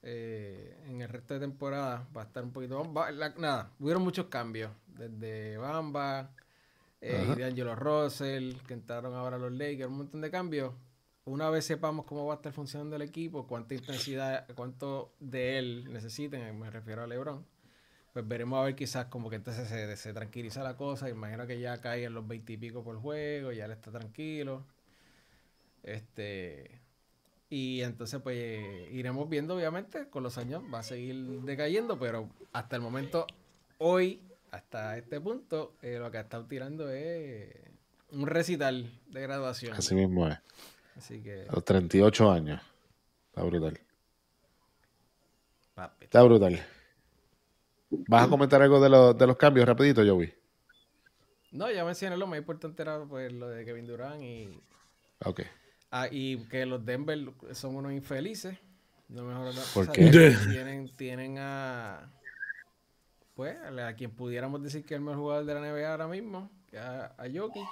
[0.06, 4.04] eh, en el resto de temporada va a estar un poquito va- la- nada, hubieron
[4.04, 6.30] muchos cambios desde Bamba
[7.00, 10.74] eh, y de Angelo Russell, que entraron ahora los Lakers, un montón de cambios.
[11.26, 15.94] Una vez sepamos cómo va a estar funcionando el equipo, cuánta intensidad, cuánto de él
[15.94, 17.46] necesiten, me refiero a LeBron,
[18.12, 21.10] pues veremos a ver quizás como que entonces se, se tranquiliza la cosa.
[21.10, 24.66] Imagino que ya cae en los 20 y pico por juego, ya él está tranquilo.
[25.82, 26.80] Este.
[27.50, 32.76] Y entonces, pues iremos viendo, obviamente, con los años va a seguir decayendo, pero hasta
[32.76, 33.28] el momento,
[33.78, 37.54] hoy, hasta este punto, eh, lo que ha estado tirando es
[38.12, 39.76] un recital de graduación.
[39.76, 40.40] Así mismo es.
[40.98, 42.62] Así que, A los 38 años.
[43.30, 43.80] Está brutal.
[45.76, 46.62] papi, Está brutal.
[48.08, 50.34] ¿Vas a comentar algo de, los de los cambios rapidito, Joey?
[51.52, 54.60] No, ya mencioné lo más importante era pues lo de Kevin Durant y,
[55.26, 55.42] Ok.
[55.92, 57.20] ah, y que los Denver
[57.54, 58.58] son unos infelices.
[59.10, 60.10] No mejor ¿Por o sea, qué?
[60.50, 62.12] Tienen, tienen a
[63.36, 66.50] pues, a quien pudiéramos decir que es el mejor jugador de la NBA ahora mismo,
[66.70, 67.68] que a, a Jokic,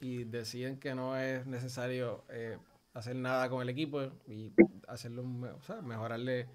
[0.00, 2.58] y deciden que no es necesario eh,
[2.94, 4.52] hacer nada con el equipo y
[4.86, 5.24] hacerlo,
[5.56, 6.48] o sea, mejorarle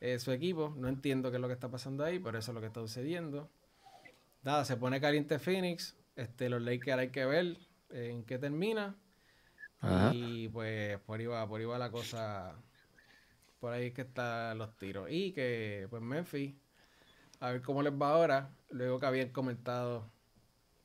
[0.00, 0.74] eh, su equipo.
[0.76, 2.80] No entiendo qué es lo que está pasando ahí, pero eso es lo que está
[2.80, 3.48] sucediendo.
[4.42, 5.96] Nada, se pone caliente Phoenix.
[6.16, 7.56] Este, los Lakers hay que ver
[7.90, 8.96] en qué termina.
[10.12, 12.54] Y pues por ahí va, por ahí va la cosa.
[13.60, 15.08] Por ahí es que están los tiros.
[15.10, 16.54] Y que pues Memphis,
[17.40, 18.50] a ver cómo les va ahora.
[18.70, 20.10] Luego que habían comentado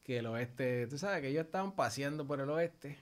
[0.03, 2.97] que el oeste, tú sabes que ellos estaban paseando por el oeste,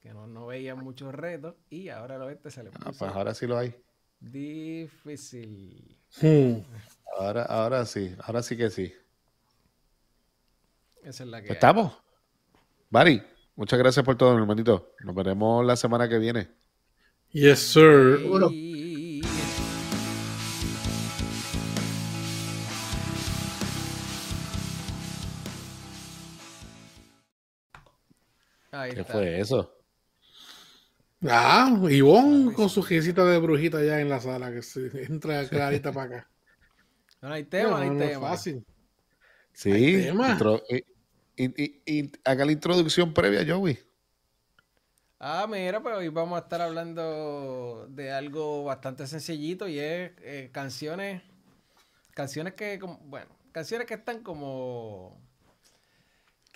[0.00, 3.34] que no, no veían muchos retos y ahora el oeste se les ah, pues ahora
[3.34, 3.74] sí lo hay.
[4.20, 5.98] Difícil.
[6.20, 6.58] Hmm.
[7.18, 8.92] Ahora, ahora sí, ahora sí que sí.
[11.02, 11.52] Esa es la que.
[11.52, 11.92] ¿Estamos?
[12.90, 13.22] Bari,
[13.54, 14.94] muchas gracias por todo, mi hermanito.
[15.00, 16.48] Nos veremos la semana que viene.
[17.30, 18.20] Yes, sir.
[28.94, 29.72] ¿Qué fue eso?
[31.28, 35.92] Ah, Ivonne con su gisita de brujita ya en la sala, que se entra clarita
[35.92, 36.30] para acá.
[37.22, 38.28] No hay tema, no, hay tema.
[38.28, 38.64] fácil.
[39.52, 40.10] Sí,
[41.36, 43.78] y, haga la introducción previa, Joey.
[45.18, 50.50] Ah, mira, pues hoy vamos a estar hablando de algo bastante sencillito y es eh,
[50.52, 51.22] canciones,
[52.12, 55.18] canciones que, bueno, canciones que están como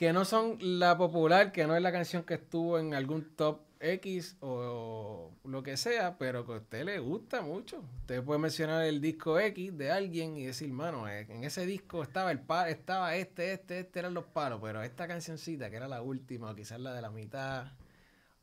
[0.00, 3.60] que no son la popular, que no es la canción que estuvo en algún top
[3.80, 7.84] X o, lo que sea, pero que a usted le gusta mucho.
[7.98, 12.02] Usted puede mencionar el disco X de alguien y decir, mano, eh, en ese disco
[12.02, 16.00] estaba el estaba este, este, este eran los palos, pero esta cancioncita, que era la
[16.00, 17.66] última, o quizás la de la mitad,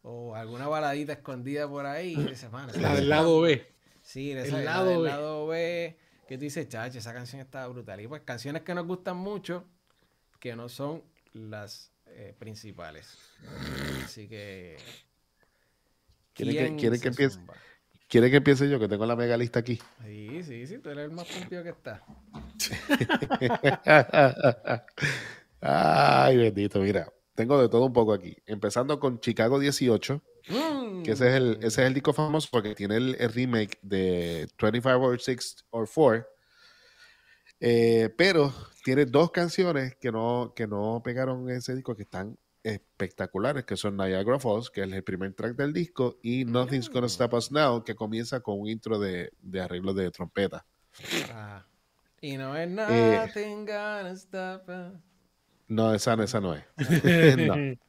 [0.03, 3.66] o alguna baladita escondida por ahí, dice, mano, la del lado B.
[4.03, 5.10] Sí, el lado, B.
[5.10, 5.97] lado B,
[6.28, 7.99] que tú dices, chacho, esa canción está brutal.
[7.99, 9.66] Y pues canciones que nos gustan mucho,
[10.39, 11.01] que no son
[11.38, 13.17] las eh, principales.
[14.03, 14.77] Así que.
[16.33, 17.39] ¿Quiere que, quiere que empiece?
[18.07, 19.81] ¿Quiere que empiece yo, que tengo la mega lista aquí?
[20.05, 22.03] Sí, sí, sí, tú eres el más puntido que está.
[25.61, 27.11] Ay, bendito, mira.
[27.35, 28.35] Tengo de todo un poco aquí.
[28.45, 30.23] Empezando con Chicago 18,
[31.03, 34.99] que ese es, el, ese es el disco famoso porque tiene el, remake de 25
[34.99, 36.25] or 6 or 4.
[37.60, 38.53] Eh, pero
[38.84, 43.78] tiene dos canciones que no, que no pegaron en ese disco que están espectaculares, que
[43.78, 47.10] son Niagara Falls, que es el primer track del disco, y Nothing's Gonna mm.
[47.10, 50.66] Stop Us Now, que comienza con un intro de, de arreglo de trompeta.
[51.34, 51.66] Ah.
[52.20, 54.99] Y no es eh, Nothing Gonna Stop Us.
[55.68, 56.64] No, esa, esa no es.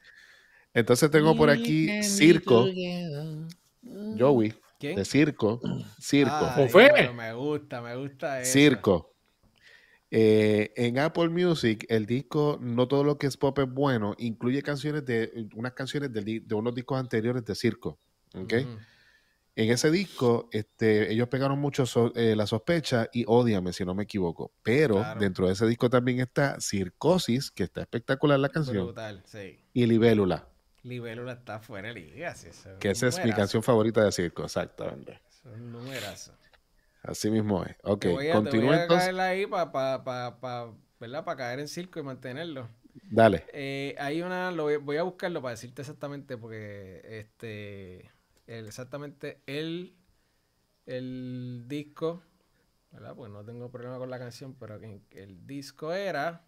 [0.74, 2.66] Entonces tengo por aquí Circo.
[4.18, 4.54] Joey.
[4.80, 5.60] De Circo.
[6.00, 6.50] Circo.
[7.14, 8.52] me gusta, me gusta eso.
[8.52, 9.14] Circo.
[10.10, 14.62] Eh, en Apple Music, el disco No todo lo que es pop es bueno, incluye
[14.62, 17.98] canciones de unas canciones de, unos discos anteriores de circo.
[18.34, 18.66] ¿okay?
[19.54, 21.84] En ese disco, este, ellos pegaron mucho
[22.14, 24.52] eh, La Sospecha y Odiame, si no me equivoco.
[24.62, 28.86] Pero dentro de ese disco también está Circosis, que está espectacular la canción.
[28.86, 29.58] Brutal, sí.
[29.74, 30.46] Y Libélula.
[30.84, 32.34] Libélula está fuera de liga.
[32.78, 35.20] que esa es mi canción favorita de circo, exactamente.
[35.28, 36.32] Es un numerazo.
[37.08, 37.74] Así mismo es.
[37.84, 39.14] Ok, continúa entonces.
[39.14, 42.68] ahí para para caer en circo y mantenerlo.
[43.10, 43.44] Dale.
[43.52, 48.10] Eh, hay una, lo voy, a buscarlo para decirte exactamente, porque este,
[48.46, 49.96] exactamente el,
[50.84, 52.22] el disco,
[52.92, 53.14] ¿verdad?
[53.14, 54.78] Pues no tengo problema con la canción, pero
[55.10, 56.44] el disco era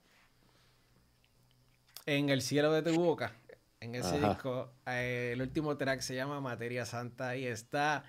[2.04, 3.32] En el cielo de tu boca.
[3.80, 8.04] En ese disco, eh, el último track se llama Materia Santa y está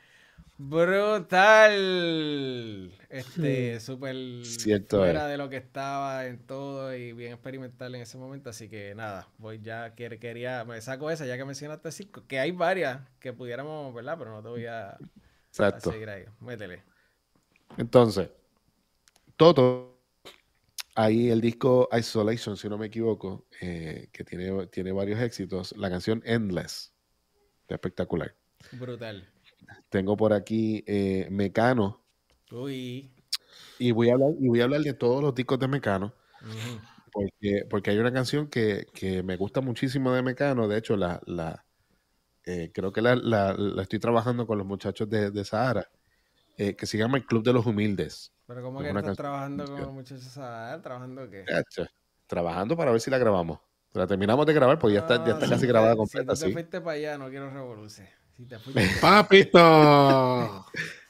[0.57, 1.71] Brutal.
[3.09, 4.15] Este, súper
[4.87, 8.51] fuera de lo que estaba en todo y bien experimental en ese momento.
[8.51, 12.51] Así que nada, voy ya, quería, me saco esa ya que mencionaste cinco, que hay
[12.51, 14.17] varias que pudiéramos, ¿verdad?
[14.19, 14.97] Pero no te voy a,
[15.49, 16.25] seguir ahí.
[16.39, 16.83] Métele.
[17.77, 18.29] Entonces,
[19.37, 19.99] todo
[20.95, 25.89] ahí el disco Isolation, si no me equivoco, eh, que tiene, tiene varios éxitos, la
[25.89, 26.93] canción Endless,
[27.67, 28.35] espectacular.
[28.73, 29.27] Brutal.
[29.89, 32.01] Tengo por aquí eh, Mecano.
[32.51, 33.11] Uy.
[33.79, 36.13] Y voy, a hablar, y voy a hablar de todos los discos de Mecano.
[37.11, 38.87] porque, porque hay una canción que,
[39.23, 40.67] me gusta muchísimo de Mecano.
[40.67, 41.65] De hecho, la, la
[42.45, 45.89] eh, creo que la, estoy trabajando con los muchachos de, Sahara.
[46.57, 48.33] Eh, que se llama El Club de los Humildes.
[48.45, 50.81] ¿Pero cómo que estás trabajando con los muchachos de Sahara?
[50.81, 51.45] ¿Trabajando qué?
[52.27, 53.59] Trabajando para ver si la grabamos.
[53.93, 56.35] La terminamos de grabar porque ya está, ya está casi grabada completa.
[56.35, 58.20] Si te fuiste para allá, no quiero revolucionar.
[59.01, 60.65] Papito.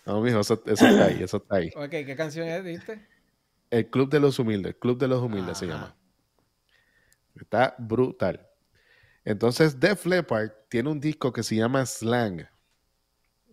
[0.06, 1.72] No, mijo, eso, está ahí, eso está ahí.
[1.76, 2.82] Ok, ¿qué canción es?
[3.70, 5.96] El Club de los Humildes, Club de los Humildes se llama.
[7.40, 8.48] Está brutal.
[9.24, 12.48] Entonces, Def Leppard tiene un disco que se llama Slang.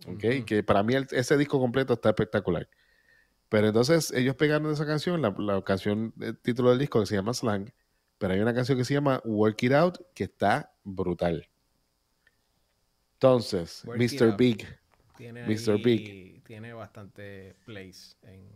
[0.07, 0.45] ¿ok?
[0.45, 2.67] Que para mí el- ese disco completo está espectacular.
[3.49, 7.15] Pero entonces ellos pegaron esa canción, la, la canción, el título del disco que se
[7.15, 7.71] llama Slang,
[8.17, 11.48] pero hay una canción que se llama Work It Out que está brutal.
[13.21, 14.37] Entonces, Mr.
[14.37, 14.65] Big,
[15.17, 15.73] Tiene Mr.
[15.73, 16.43] ahí- Big.
[16.45, 18.47] Tiene bastante plays en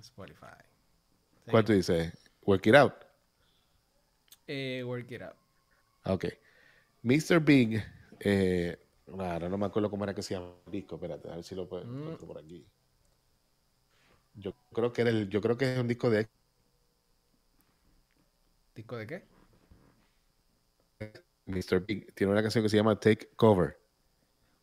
[0.00, 0.46] Spotify.
[1.48, 2.12] ¿cuál tú dices?
[2.42, 2.94] Work It Out.
[4.48, 5.36] Eh, work It Out.
[6.06, 6.24] Ok.
[7.04, 7.38] Mr.
[7.38, 7.80] Big,
[8.18, 11.44] eh, ahora no me acuerdo cómo era que se llama el disco, espérate, a ver
[11.44, 12.16] si lo puedo Mm.
[12.26, 12.66] por aquí.
[14.34, 16.26] Yo creo que era el, yo creo que es un disco de
[18.74, 19.24] ¿Disco de qué?
[21.46, 21.78] Mr.
[21.86, 22.12] Big.
[22.14, 23.77] Tiene una canción que se llama Take Cover.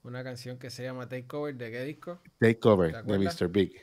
[0.05, 1.55] Una canción que se llama Takeover.
[1.55, 2.21] ¿De qué disco?
[2.37, 3.17] Take Cover ¿Te de?
[3.17, 3.47] Mr.
[3.49, 3.73] Big.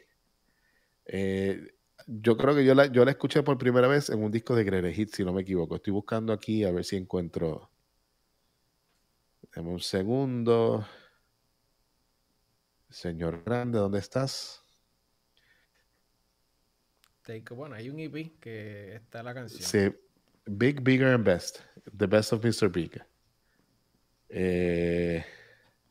[1.04, 1.74] Eh,
[2.06, 4.62] yo creo que yo la, yo la escuché por primera vez en un disco de
[4.62, 5.74] Greatest Hits, si no me equivoco.
[5.74, 7.70] Estoy buscando aquí a ver si encuentro.
[9.52, 10.86] Dame un segundo.
[12.88, 14.62] Señor Grande, ¿dónde estás?
[17.22, 19.60] Take, bueno, hay un EP que está la canción.
[19.60, 19.92] Sí.
[20.46, 21.58] Big, Bigger and Best.
[21.96, 22.70] The Best of Mr.
[22.70, 23.02] Big.
[24.28, 25.24] Eh,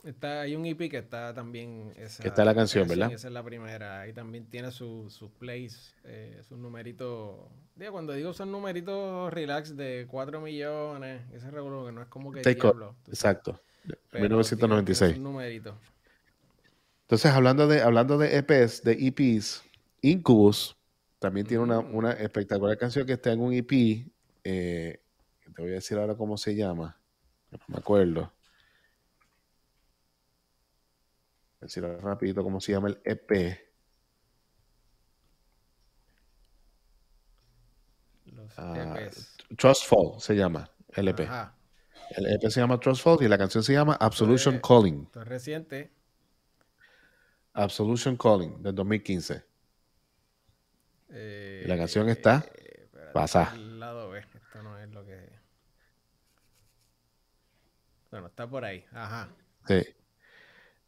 [0.04, 1.94] Está, hay un EP que está también.
[1.96, 3.12] Esa, Que está la canción, esa- ¿verdad?
[3.14, 4.02] Esa es la primera.
[4.02, 7.38] Ahí también tiene su- sus plays, eh, sus numeritos.
[7.76, 12.32] Digo, cuando digo son numeritos relax de 4 millones, ese regulo que no es como
[12.32, 12.96] que diablo.
[13.08, 13.62] exacto.
[13.84, 15.12] pero tiene- 1996.
[15.14, 15.76] tiene sus numeritos.
[17.04, 19.64] Entonces, hablando de, hablando de EPs, de EPs,
[20.02, 20.76] Incubus
[21.20, 21.96] también tiene una, Mm.
[21.96, 24.08] una espectacular canción que está en un EP.
[24.44, 25.00] eh,
[25.56, 26.98] te voy a decir ahora cómo se llama.
[27.52, 28.32] No me acuerdo.
[31.62, 33.60] A ahora rapidito cómo se llama el EP.
[38.26, 39.38] Los Ah, EPs.
[39.58, 41.20] Trust Fall se llama el EP.
[41.22, 41.56] Ajá.
[42.18, 45.04] El EP se llama Trust Fall y la canción se llama Absolution Calling.
[45.04, 45.92] Esto es reciente.
[47.54, 49.44] Absolution Calling del 2015.
[51.10, 53.54] eh, Y la canción está espérate, pasada.
[53.54, 54.20] el lado B.
[54.20, 55.30] Esto no es lo que.
[58.10, 58.84] Bueno, está por ahí.
[58.92, 59.30] Ajá.
[59.68, 59.82] Sí.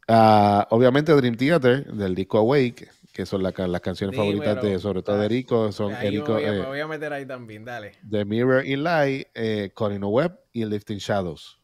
[0.08, 5.02] Ah, obviamente Dream Theater del disco Awake, que son la las canciones favoritas de sobre
[5.02, 7.12] todo de Ah, Erico, son Ahí me Erico, voy, a, eh, me voy a meter
[7.12, 7.92] ahí también, dale.
[8.10, 11.58] The Mirror in Light, eh, Colin Webb y Lifting Shadows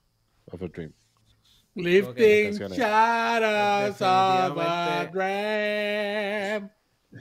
[0.47, 0.93] of a Dream.
[1.75, 5.11] Lifting shadows of a Definitivamente.
[5.13, 6.71] dream.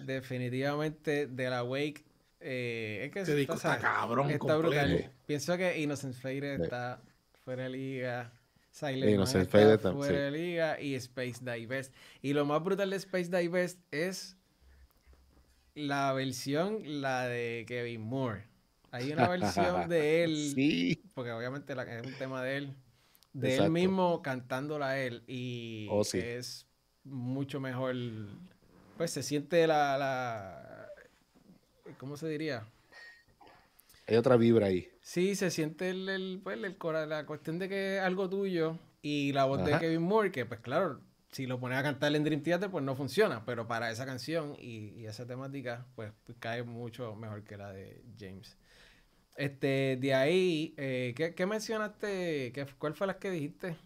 [0.06, 2.04] Definitivamente de la Wake.
[2.40, 4.88] Eh, es que Ese disco está cabrón, Está brutal.
[4.90, 5.10] completo.
[5.26, 6.40] Pienso que Innocent Sí.
[6.64, 7.02] está
[7.44, 8.32] fuera de liga.
[8.80, 10.16] Silent Innocent tam- fuera sí.
[10.16, 10.80] de liga.
[10.82, 11.94] Y Space Divest.
[12.22, 14.38] Y lo más brutal de Space Divest es
[15.76, 18.46] la versión, la de Kevin Moore.
[18.92, 21.02] Hay una versión de él Sí.
[21.14, 22.76] porque obviamente la, es un tema de él,
[23.34, 26.18] de él mismo cantándola a él y Oh, sí.
[26.20, 26.66] es
[27.04, 27.96] mucho mejor,
[28.98, 30.90] pues se siente la, la,
[31.98, 32.66] ¿cómo se diría?
[34.08, 34.90] Hay otra vibra ahí.
[35.10, 38.78] Sí, se siente el, el, pues, el cora- la cuestión de que es algo tuyo
[39.02, 39.80] y la voz de.
[39.80, 41.02] Kevin Moore, que pues claro,
[41.32, 44.56] si lo pones a cantar en Dream Theater, pues no funciona, pero para esa canción
[44.60, 48.56] y, y esa temática, pues, pues, cae mucho mejor que la de James.
[49.36, 52.52] Este, de ahí, eh, ¿qué, qué mencionaste?
[52.54, 53.78] ¿Qué, ¿Cuál fue las que dijiste?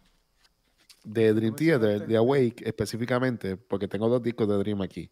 [1.05, 5.09] De Dream ¿Cómo Theater, de Awake específicamente, porque tengo dos discos de Dream aquí.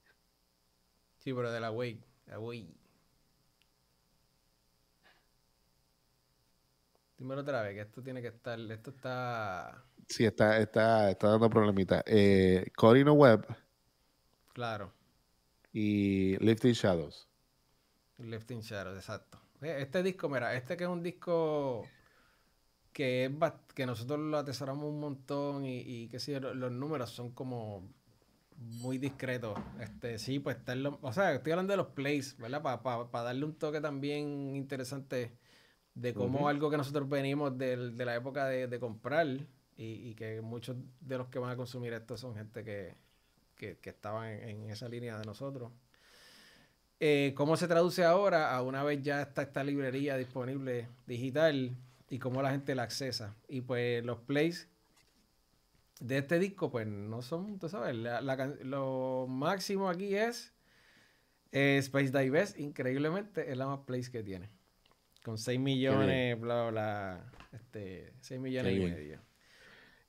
[1.20, 2.03] Sí, pero de la Wake.
[2.28, 2.38] La
[7.22, 11.49] Dímelo otra vez, que esto tiene que estar, esto está, Sí, está, está, está dando
[11.49, 12.03] problemitas.
[12.05, 13.45] Eh, Colin Webb
[14.53, 14.93] claro.
[15.74, 17.28] y Lifting Shadows.
[18.19, 19.38] Lifting Shadows, exacto.
[19.61, 21.91] Eh, Este disco, mira, este que es un disco
[22.93, 23.32] que es
[23.76, 27.89] que nosotros lo atesoramos un montón y, y que sí, lo- los números son como
[28.57, 29.59] muy discretos.
[29.80, 32.61] Este, sí, pues está en lo- o sea, estoy hablando de los plays, ¿verdad?
[32.63, 35.38] Para darle un toque también interesante
[35.94, 40.16] de cómo algo que nosotros venimos del- de la época de, de comprar y, y
[40.16, 42.94] que muchos de los que van a consumir esto son gente que,
[43.58, 45.72] que, que estaban en, en esa línea de nosotros.
[47.00, 51.76] Eh, ¿Cómo se traduce ahora a una vez ya está esta librería disponible digital
[52.10, 53.36] y cómo la gente la accesa?
[53.48, 54.68] Y pues los plays
[56.00, 60.54] de este disco, pues no son, tú sabes, la- la lo máximo aquí es
[61.52, 64.50] eh, Space Divest, increíblemente, es la más plays que tiene.
[65.24, 68.93] Con 6 millones, bla, bla, bla, este, 6 millones Qué y bien.
[68.93, 69.19] medio.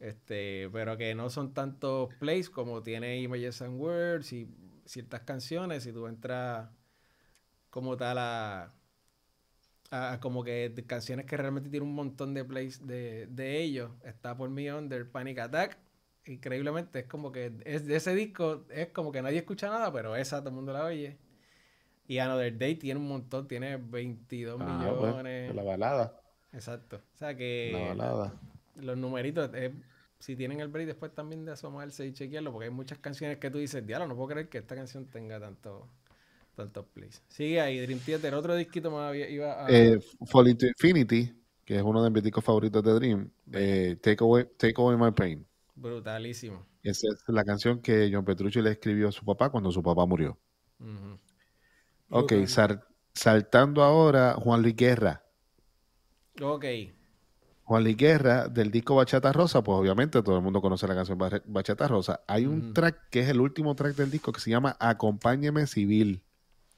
[0.01, 4.49] Este, pero que no son tantos plays como tiene Images and Words y
[4.85, 5.85] ciertas canciones.
[5.85, 6.69] Si tú entras
[7.71, 8.75] como tal a,
[9.91, 13.91] a como que de canciones que realmente tienen un montón de plays de, de ellos.
[14.05, 15.79] Está por Me Under, Panic Attack.
[16.27, 20.17] Increíblemente, es como que es, de ese disco es como que nadie escucha nada, pero
[20.17, 21.19] esa todo el mundo la oye.
[22.13, 25.55] Y Another Day tiene un montón, tiene 22 Ah, pues, millones.
[25.55, 26.21] la balada.
[26.53, 26.97] Exacto.
[27.15, 28.35] O sea que La balada.
[28.77, 29.73] los numeritos, eh,
[30.19, 33.51] si tienen el break después también de asomarse y chequearlo, porque hay muchas canciones que
[33.51, 35.89] tú dices, diablo, no puedo creer que esta canción tenga tanto,
[36.55, 37.23] tantos plays.
[37.29, 39.71] Sigue ahí, Dream Theater, otro disquito más había- iba a...
[39.71, 41.35] Eh, Fall into Infinity,
[41.65, 43.31] que es uno de mis discos favoritos de Dream.
[43.55, 45.47] eh, Take, away, Take Away My Pain.
[45.75, 46.67] brutalísimo.
[46.83, 50.05] Esa es la canción que John Petrucci le escribió a su papá cuando su papá
[50.05, 50.37] murió.
[50.79, 51.19] Ujú.
[52.13, 52.85] Ok, sal-
[53.15, 55.23] saltando ahora, Juan Luis Guerra.
[56.41, 56.65] Ok.
[57.65, 61.17] Juan Luis Guerra, del disco Bachata Rosa, pues obviamente todo el mundo conoce la canción
[61.17, 62.21] Ba- Bachata Rosa.
[62.27, 66.23] Hay un track que es el último track del disco que se llama Acompáñeme Civil.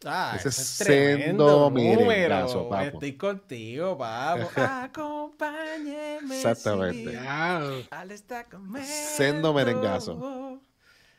[0.04, 2.84] Ah, Ese ese es sendo merengazo, papo.
[2.84, 4.48] Estoy contigo, papo.
[4.60, 6.36] Acompáñeme.
[6.36, 7.16] Exactamente.
[7.18, 8.46] al estar.
[8.84, 10.60] Sendo merengazo.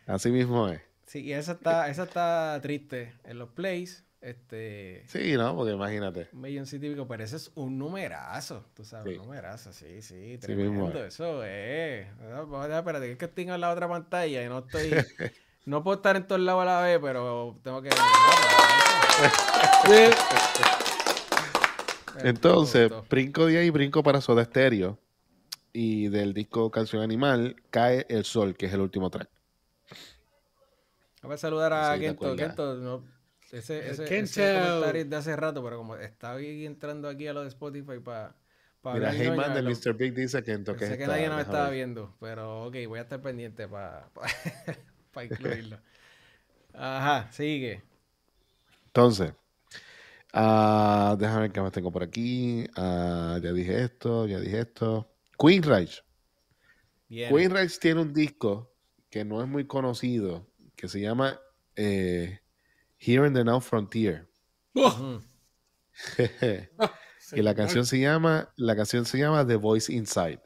[0.06, 0.82] Así mismo es.
[1.06, 4.04] Sí, y esa está, esa está triste en los plays.
[4.22, 5.04] Este.
[5.08, 5.56] Sí, ¿no?
[5.56, 6.30] Porque imagínate.
[6.34, 9.20] Un milloncito y pico, pero ese es un numerazo, tú sabes, Sí.
[9.20, 11.14] un numerazo, sí, sí, Sí mismo tremendo, es.
[11.14, 12.08] eso es.
[12.08, 14.90] Espérate, que es que estoy en la otra pantalla y no estoy,
[15.66, 17.90] no puedo estar en todos lados a la vez, pero tengo que...
[19.92, 20.12] Eh,
[22.24, 25.00] Entonces, brinco de ahí, brinco para Soda Stereo.
[25.74, 29.30] Y del disco Canción Animal, Cae el Sol, que es el último track.
[31.26, 32.36] Voy a saludar a Kento.
[32.36, 33.04] Kento, no,
[33.52, 34.42] ese, El ese, ese Kento.
[34.42, 38.36] comentario de hace rato, pero como estaba ahí entrando aquí a lo de Spotify para...
[38.94, 39.94] Mira, Heyman de Mr.
[39.96, 43.00] Big dice que en toque Pensé que está, nadie nos estaba viendo, pero ok, voy
[43.00, 44.12] a estar pendiente para
[45.24, 45.80] incluirlo.
[46.72, 47.82] Ajá, sigue.
[48.88, 49.34] Entonces,
[50.34, 52.68] ah, déjame ver qué más tengo por aquí.
[52.76, 55.10] Ah, ya dije esto, ya dije esto.
[55.40, 56.04] Queen Rage.
[57.08, 57.34] Viene.
[57.34, 58.72] Queen Rage tiene un disco
[59.10, 60.46] que no es muy conocido,
[60.86, 61.40] que se llama
[61.76, 62.40] eh,
[63.00, 64.28] Here in the Now Frontier.
[64.76, 65.20] oh,
[67.32, 70.42] y la canción se llama, la canción se llama The Voice Inside.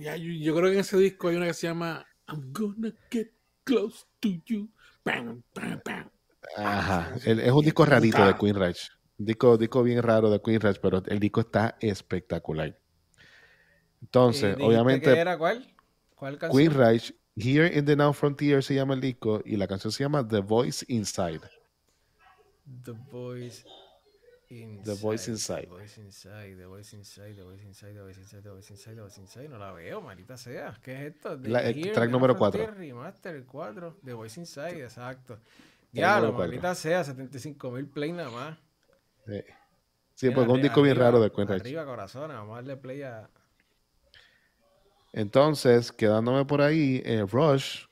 [0.00, 2.92] ya, yo, yo creo que en ese disco hay una que se llama I'm gonna
[3.10, 3.32] get
[3.64, 4.70] close to you.
[6.56, 7.14] Ajá.
[7.24, 8.88] El- es un disco rarito de Queen Rage.
[9.18, 12.78] Un disco, disco bien raro de Queen Rage, pero el disco está espectacular.
[14.02, 15.74] Entonces, ¿Y dijiste obviamente, que era cuál?
[16.14, 16.60] ¿Cuál canción?
[16.60, 20.02] Queen Rage, Here in the Now Frontier se llama el disco y la canción se
[20.04, 21.40] llama The Voice Inside.
[22.84, 23.64] The Voice
[24.48, 24.82] Inside.
[24.84, 25.66] The Voice Inside.
[25.66, 28.94] The Voice Inside, The Voice Inside, The Voice Inside, The Voice Inside, The Voice Inside,
[28.94, 29.48] The Voice Inside.
[29.48, 30.78] No la veo, maldita sea.
[30.82, 31.38] ¿Qué es esto?
[31.38, 32.64] The La- el Here, track número Now cuatro.
[32.64, 35.38] Frontier, Remaster 4, The Voice Inside, exacto.
[35.92, 38.58] Diablo, maldita sea, 75 mil play nada más.
[39.26, 39.40] Sí,
[40.14, 41.60] sí porque es un disco bien raro de Rage.
[41.60, 43.28] Arriba, corazones, vamos a darle play a...
[45.16, 47.86] Entonces, quedándome por ahí, eh, Rush,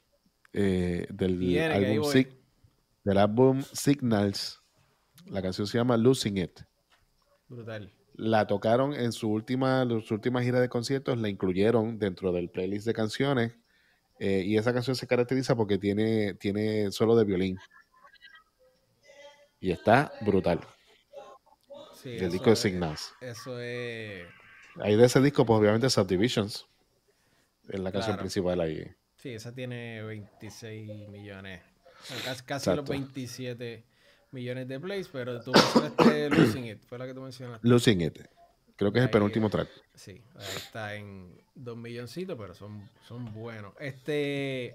[0.53, 2.05] eh, del, Viene, álbum.
[2.13, 2.37] Sig-
[3.03, 4.61] del álbum Signals,
[5.25, 6.61] la canción se llama Losing It.
[7.49, 7.91] Brutal.
[8.17, 12.87] La tocaron en su última, su última gira de conciertos, la incluyeron dentro del playlist
[12.87, 13.57] de canciones.
[14.21, 17.59] eh, y esa canción se caracteriza porque tiene, tiene solo de violín.
[19.59, 20.61] Y está brutal.
[21.95, 23.13] Sí, eso disco de es- Signals.
[23.21, 24.25] Eso es...
[24.77, 26.69] Ahí de ese disco, pues obviamente Subdivisions.
[27.69, 28.21] Es la canción Claro.
[28.21, 28.87] principal ahí.
[29.17, 31.63] Sí, esa tiene 26 millones.
[32.25, 32.93] casi casi los Exacto.
[32.93, 33.85] 27
[34.33, 37.67] millones de plays, pero tú mencionaste Losing It, fue la que tú mencionaste.
[37.67, 38.19] Losing It.
[38.77, 39.69] Creo que es el penúltimo track.
[39.95, 43.73] Sí, ahí está en 2 milloncitos, pero son, son buenos.
[43.79, 44.75] Este,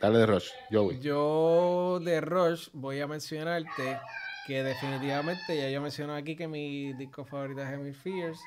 [0.00, 0.98] Dale de Rush, Joey.
[1.00, 3.98] yo de Rush voy a mencionarte
[4.46, 8.40] que definitivamente ya yo mencioné aquí que mi disco favorito es Hemi Fears.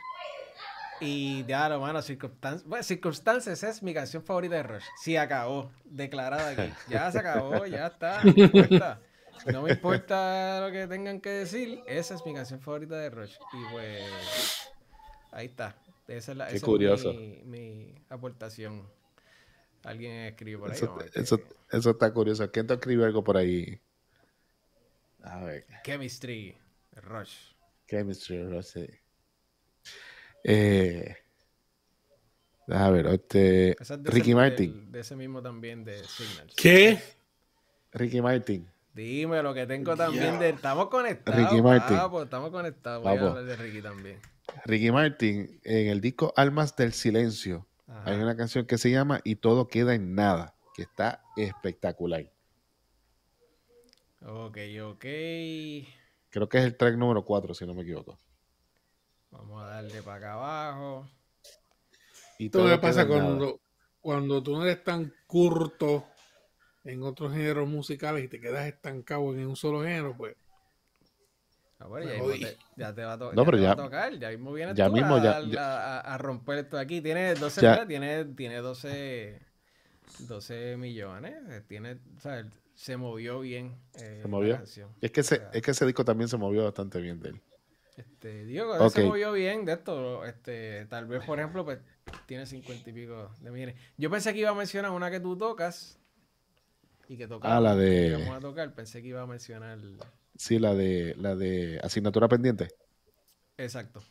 [0.99, 4.83] Y ya, lo mano, Circumstan- bueno, Circumstances es mi canción favorita de Rush.
[5.01, 5.71] Sí, acabó.
[5.85, 6.73] Declarada aquí.
[6.89, 8.23] Ya se acabó, ya está.
[8.23, 8.99] No me importa.
[9.45, 11.81] No me importa lo que tengan que decir.
[11.85, 13.35] Esa es mi canción favorita de Rush.
[13.53, 14.03] Y pues.
[15.31, 15.75] Ahí está.
[16.07, 17.13] Esa es, la, Qué esa es curioso.
[17.13, 18.89] mi, mi aportación.
[19.83, 20.77] Alguien escribe por ahí.
[21.13, 21.39] Eso,
[21.71, 22.49] eso, está curioso.
[22.51, 23.79] ¿Quién te escribió algo por ahí?
[25.23, 25.65] A ver.
[25.83, 26.57] Chemistry.
[26.95, 27.51] Rush.
[27.87, 28.99] Chemistry, no sé.
[30.49, 31.13] Eh,
[32.69, 34.71] a ver, este, es Ricky ese, Martin.
[34.73, 36.53] del- de ese mismo también de Signals.
[36.55, 36.97] ¿Qué?
[37.91, 38.65] Ricky Martin.
[38.93, 40.49] Dime lo que tengo también de.
[40.49, 41.37] Estamos conectados.
[41.51, 41.97] Ricky Martin.
[41.97, 43.03] papo, estamos conectados.
[43.03, 44.19] Voy a hablar de Ricky también.
[44.65, 48.09] Ricky Martin, en el disco Almas del Silencio, Ajá.
[48.09, 52.31] hay una canción que se llama Y todo queda en nada, que está espectacular.
[54.25, 55.01] Ok, ok.
[56.29, 58.17] Creo que es el track número 4, si no me equivoco.
[59.31, 61.09] Vamos a darle para acá abajo.
[62.39, 63.21] Y todo pasa en nada.
[63.21, 63.59] cuando,
[63.99, 66.05] cuando tú no eres tan curto
[66.83, 70.35] en otros géneros musicales y te quedas estancado en un solo género, pues
[71.79, 73.63] Ah, bueno, Me ya, mismo te, ya te va a, to- No, ya pero te
[73.65, 74.13] va a ya- tocar.
[74.17, 77.01] Ya mismo vienes ya tú mismo, a, ya- a- ya- a- a romper esto aquí.
[77.01, 77.71] Tiene 12, Ya.
[77.73, 79.39] mira, tiene, tiene 12,
[80.27, 81.35] 12 millones.
[81.51, 83.79] eh, Tiene, o sea, se movió bien.
[84.01, 84.55] eh, ¿Se la movió?
[84.57, 84.89] canción.
[85.01, 87.29] Es que, ese, O sea, es que ese disco también se movió bastante bien de
[87.29, 87.41] él.
[87.97, 90.23] Este, digo, que se movió bien de esto.
[90.23, 91.79] Este, tal vez, por ejemplo, pues
[92.27, 93.75] tiene 50 y pico de millones.
[93.97, 95.99] Yo pensé que iba a mencionar una que tú tocas
[97.09, 97.57] y que tocaba.
[97.57, 98.73] Ah, la de- Vamos a tocar.
[98.75, 99.79] Pensé que iba a mencionar.
[100.35, 102.67] Sí, la de, la de asignatura pendiente.
[103.57, 104.03] Exacto.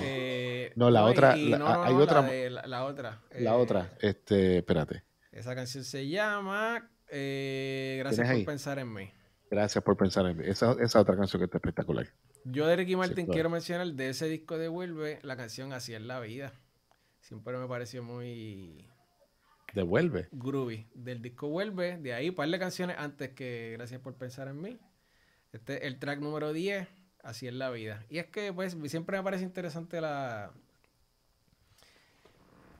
[0.00, 3.22] Eh, No, la otra- y la- no, no, hay otra- La, de- la- la otra.
[3.30, 5.02] La eh, otra, este, espérate.
[5.32, 8.44] Esa canción se llama eh, Gracias ¿Tienes por ahí?
[8.44, 9.10] pensar en mí.
[9.50, 10.44] Gracias por pensar en mí.
[10.46, 12.06] Esa, esa otra canción que está espectacular.
[12.44, 13.32] Yo de Ricky Martin claro.
[13.32, 16.52] quiero mencionar de ese disco de Vuelve la canción Así es la vida.
[17.20, 18.86] Siempre me pareció muy
[19.74, 20.28] Devuelve.
[20.32, 20.86] groovy.
[20.94, 24.60] Del disco Vuelve, de ahí un par de canciones antes que Gracias por pensar en
[24.60, 24.78] mí.
[25.52, 26.86] Este el track número 10,
[27.22, 28.04] Así es la vida.
[28.08, 30.52] Y es que pues siempre me parece interesante la...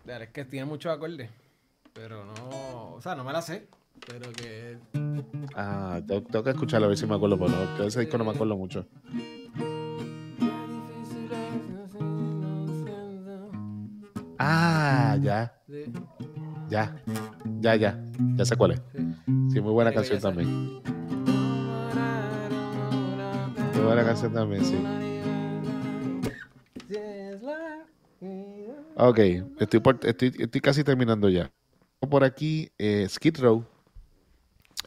[0.04, 1.28] Claro, es que tiene muchos acordes,
[1.92, 2.94] pero no...
[2.94, 3.68] O sea, no me la sé,
[4.06, 4.78] pero que...
[5.54, 8.30] Ah, tengo, tengo que escucharlo a ver si me acuerdo, pero ese disco no me
[8.30, 8.86] acuerdo mucho.
[14.38, 15.52] Ah, ya,
[16.70, 16.94] ya,
[17.60, 17.98] ya, ya.
[18.36, 18.82] Ya sé cuál es.
[19.52, 20.48] Sí, muy buena canción también.
[23.74, 24.76] Muy buena canción también, sí.
[28.96, 29.18] Ok,
[29.60, 31.50] estoy, por- estoy, estoy casi terminando ya.
[32.08, 33.64] Por aquí, eh, Skid Row.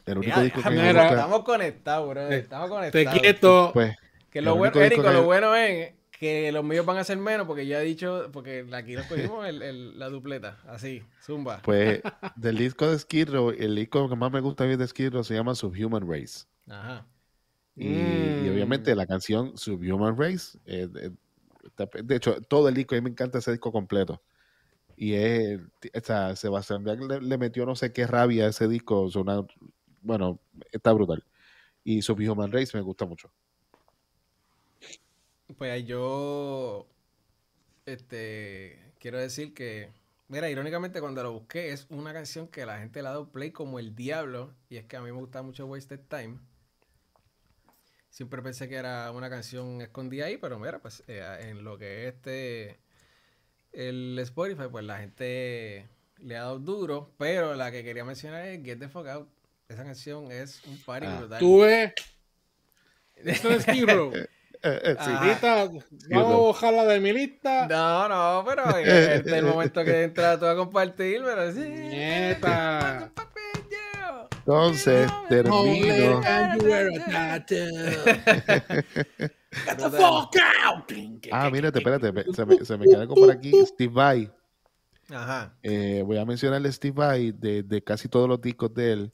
[0.06, 1.08] El único Ya, disco que me gusta.
[1.08, 2.28] Estamos conectados, bro.
[2.28, 2.74] Te- Estamos te
[3.04, 3.20] conectados.
[3.20, 3.70] quieto.
[3.72, 3.96] Pues,
[4.30, 7.66] Que lo bueno, que- lo bueno es que los míos van a ser menos porque
[7.66, 11.60] ya he dicho, porque aquí nos cogimos el- el- la dupleta, así, zumba.
[11.62, 12.00] pues
[12.36, 15.12] del disco de Skid Row, el disco que más me gusta a mí de Skid
[15.12, 16.46] Row se llama Subhuman Race.
[16.68, 17.04] Ajá.
[17.74, 18.52] Y, y Mm.
[18.52, 21.10] obviamente la canción Subhuman Race, eh, eh,
[22.04, 24.22] de hecho, todo el disco, a mí me encanta ese disco completo.
[24.96, 29.00] Y es, o sea, Sebastián le, le metió no sé qué rabia a ese disco.
[29.02, 29.44] o sea, una-
[30.02, 30.40] bueno,
[30.70, 31.24] está brutal.
[31.84, 33.32] Y Subhuman Race me gusta mucho.
[35.56, 36.86] Pues yo,
[37.86, 39.90] este, quiero decir que,
[40.28, 43.50] mira, irónicamente cuando lo busqué es una canción que la gente le ha dado play
[43.50, 46.38] como el diablo y es que a mí me gusta mucho Wasted Time.
[48.10, 52.06] Siempre pensé que era una canción escondida ahí, pero mira, pues eh, en lo que
[52.06, 52.78] es este,
[53.72, 55.88] el Spotify, pues la gente
[56.18, 59.28] le ha dado duro, pero la que quería mencionar es Get the Fuck Out.
[59.72, 61.18] Esa canción es un party Ah.
[61.18, 61.38] brutal.
[61.40, 61.92] Tú ves.
[63.16, 63.66] Esto es.
[64.64, 65.10] Eh, sí.
[65.10, 65.68] Ahorita
[66.10, 67.66] vamos a bajarla de mi lista.
[67.66, 71.58] No, no, pero este es el momento que entras tú a compartir, pero sí.
[71.68, 73.10] Nieta.
[74.38, 76.20] Entonces, termino.
[81.30, 83.52] Ah, mírate, espérate, se me, se me queda algo por aquí.
[83.66, 84.30] Steve Vai.
[85.10, 85.54] Ajá.
[85.62, 89.12] Eh, voy a mencionarle Steve Vai de, de casi todos los discos de él.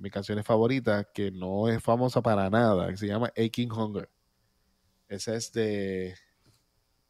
[0.00, 4.08] Mi canción favorita, que no es famosa para nada, que se llama Aching Hunger.
[5.08, 6.14] Esa es de.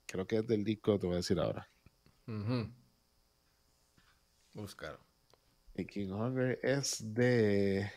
[0.07, 1.68] Creo que es del disco, te voy a decir ahora.
[2.26, 2.68] Ujú.
[4.55, 4.99] Búscalo.
[5.78, 7.91] Aching Hunger es de.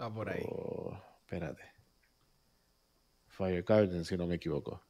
[0.00, 0.42] Va por ahí.
[0.48, 1.62] oh, espérate.
[3.28, 4.82] Fire Garden, si no me equivoco.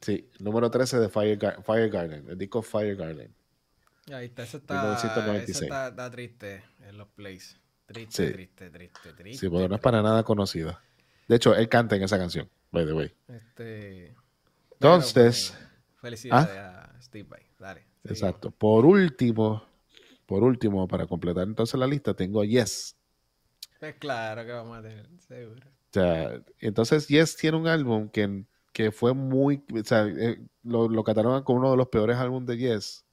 [0.00, 3.34] Sí, número 13 de Fire, Gar- Fire Garden, el disco Fire Garden.
[4.12, 5.50] Ahí está, eso está, 1996.
[5.56, 7.58] eso está, está triste en los plays.
[7.86, 8.32] Triste, Sí.
[8.32, 9.38] triste, triste, triste.
[9.38, 10.82] Sí, porque no es para nada conocida.
[11.28, 13.12] De hecho, él canta en esa canción, by the way.
[13.28, 14.14] Este.
[14.72, 17.42] Entonces- pues, felicidades a Steve Vai.
[17.58, 17.80] Dale.
[18.02, 18.10] seguimos.
[18.22, 18.50] Exacto.
[18.50, 19.64] Por último,
[20.26, 22.96] por último, para completar entonces la lista, tengo Yes.
[23.78, 25.66] Pues claro que vamos a tener, seguro.
[25.66, 30.88] O sea, entonces Yes tiene un álbum que, que fue muy, o sea, eh, lo,
[30.88, 33.04] lo catalogan como uno de los peores álbumes de Yes,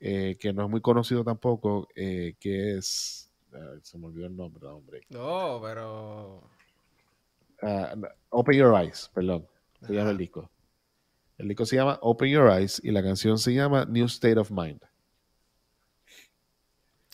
[0.00, 3.30] eh, que no es muy conocido tampoco, eh, que es,
[3.82, 5.02] se me olvidó el nombre, hombre.
[5.10, 6.42] No, pero.
[7.62, 7.94] Ah,
[8.30, 9.46] Open Your Eyes, perdón,
[9.82, 10.10] se llama Ajá.
[10.12, 10.50] el disco.
[11.36, 14.50] El disco se llama Open Your Eyes y la canción se llama New State of
[14.50, 14.80] Mind.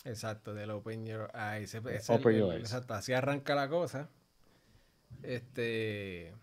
[0.05, 1.73] Exacto, del Open Your Eyes.
[1.73, 2.69] Es Open el- Your el- Eyes.
[2.71, 4.09] Exacto, así arranca la cosa.
[5.23, 6.33] Este.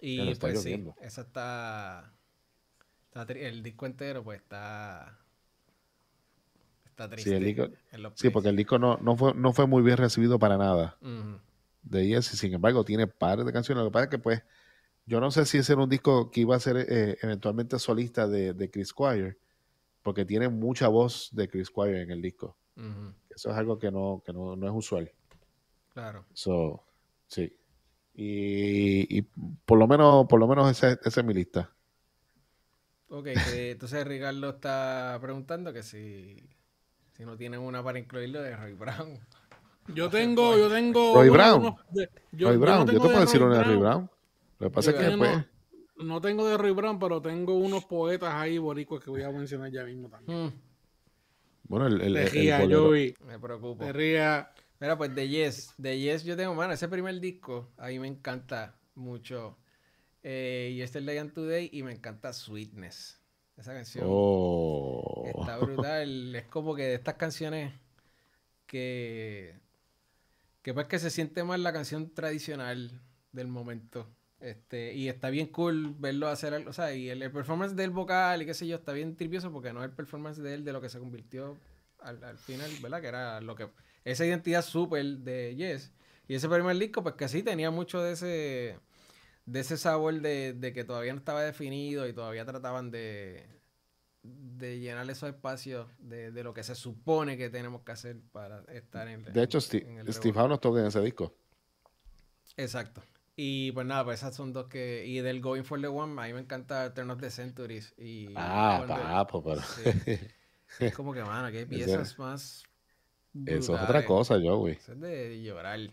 [0.00, 2.12] Y pues sí, esa está,
[3.28, 5.18] El disco entero, pues está.
[6.96, 7.28] Está triste.
[7.28, 7.68] Sí, el disco-
[8.14, 11.38] Sí, porque el disco no, no, fue, no fue muy bien recibido para nada Ujú.
[11.82, 13.84] de Yes, y sin embargo tiene pares de canciones.
[13.84, 14.42] Lo que pasa es que, pues,
[15.04, 18.26] yo no sé si ese era un disco que iba a ser eh, eventualmente solista
[18.26, 19.36] de, de Chris Squire,
[20.02, 22.56] porque tiene mucha voz de Chris Squire en el disco.
[23.28, 25.12] Eso es algo que no, que no, no es usual.
[25.92, 26.24] Claro.
[26.32, 26.82] So,
[27.26, 27.54] sí.
[28.14, 29.22] Y, y
[29.66, 31.70] por lo menos, por lo menos esa, esa es mi lista.
[33.08, 36.48] Ok, entonces Ricardo está preguntando que si,
[37.16, 39.18] si no tienen una para incluirlo de Roy Brown.
[39.94, 41.14] Yo tengo, yo tengo.
[41.14, 41.60] Roy Brown.
[41.60, 43.64] unos de- yo, Roy yo Brown, no yo, te puedo de decir Roy una de
[43.64, 43.92] Roy Brown.
[44.06, 44.10] Brown.
[44.58, 45.44] Lo que pasa es Yo que no- pues,
[46.06, 49.70] No tengo de Roy Brown, pero tengo unos poetas ahí boricuas que voy a mencionar
[49.70, 50.46] ya mismo también.
[50.46, 50.52] Mm,
[51.68, 53.14] bueno, el, el, el ría, bolero- Joey.
[53.26, 53.84] me preocupo.
[53.84, 54.50] Te ría.
[54.78, 58.08] Mira, pues de Yes, de Yes yo tengo, mano, ese primer disco, a mí me
[58.08, 59.56] encanta mucho.
[60.22, 63.20] Eh, Yesterday and Today y me encanta Sweetness.
[63.56, 65.24] Esa canción Oh.
[65.26, 66.34] está brutal.
[66.34, 67.72] es como que de estas canciones
[68.66, 69.54] que,
[70.62, 73.00] que pues que se siente más la canción tradicional
[73.32, 74.08] del momento.
[74.40, 77.90] Este, y está bien cool verlo hacer algo, o sea, y el, el performance del
[77.90, 80.64] vocal y qué sé yo, está bien tripioso porque no es el performance de él
[80.64, 81.56] de lo que se convirtió
[82.00, 83.00] al, al final, ¿verdad?
[83.00, 83.68] Que era lo que,
[84.04, 85.92] esa identidad súper de Yes.
[86.28, 88.78] Y ese primer disco, pues que sí tenía mucho de ese,
[89.46, 93.46] de ese sabor de, de que todavía no estaba definido y todavía trataban de,
[94.22, 98.60] de llenar esos espacios de, de lo que se supone que tenemos que hacer para
[98.72, 100.42] estar en De hecho, en- Steve, en el Steve revuelo.
[100.42, 101.32] Howe nos toca en ese disco.
[102.56, 103.02] Exacto.
[103.36, 105.04] Y pues nada, pues esas son dos que.
[105.06, 107.92] Y del Going for the One, a mí me encanta Turn of the Centuries.
[107.98, 110.18] Y Ah, papo, pero Sí.
[110.80, 112.64] Es como que, mano, que piezas más.
[113.46, 114.74] eso es otra cosa, yo, güey.
[114.74, 115.78] Eso es de llorar.
[115.78, 115.92] Eso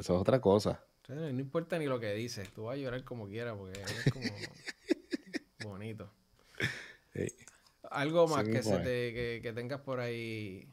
[0.00, 0.82] es otra cosa.
[1.08, 4.26] No importa ni lo que dices, tú vas a llorar como quieras porque es como
[5.72, 6.10] bonito.
[7.14, 7.26] Sí.
[7.90, 8.82] Algo más Sí, que, se pues.
[8.82, 10.68] te, que, que tengas por ahí.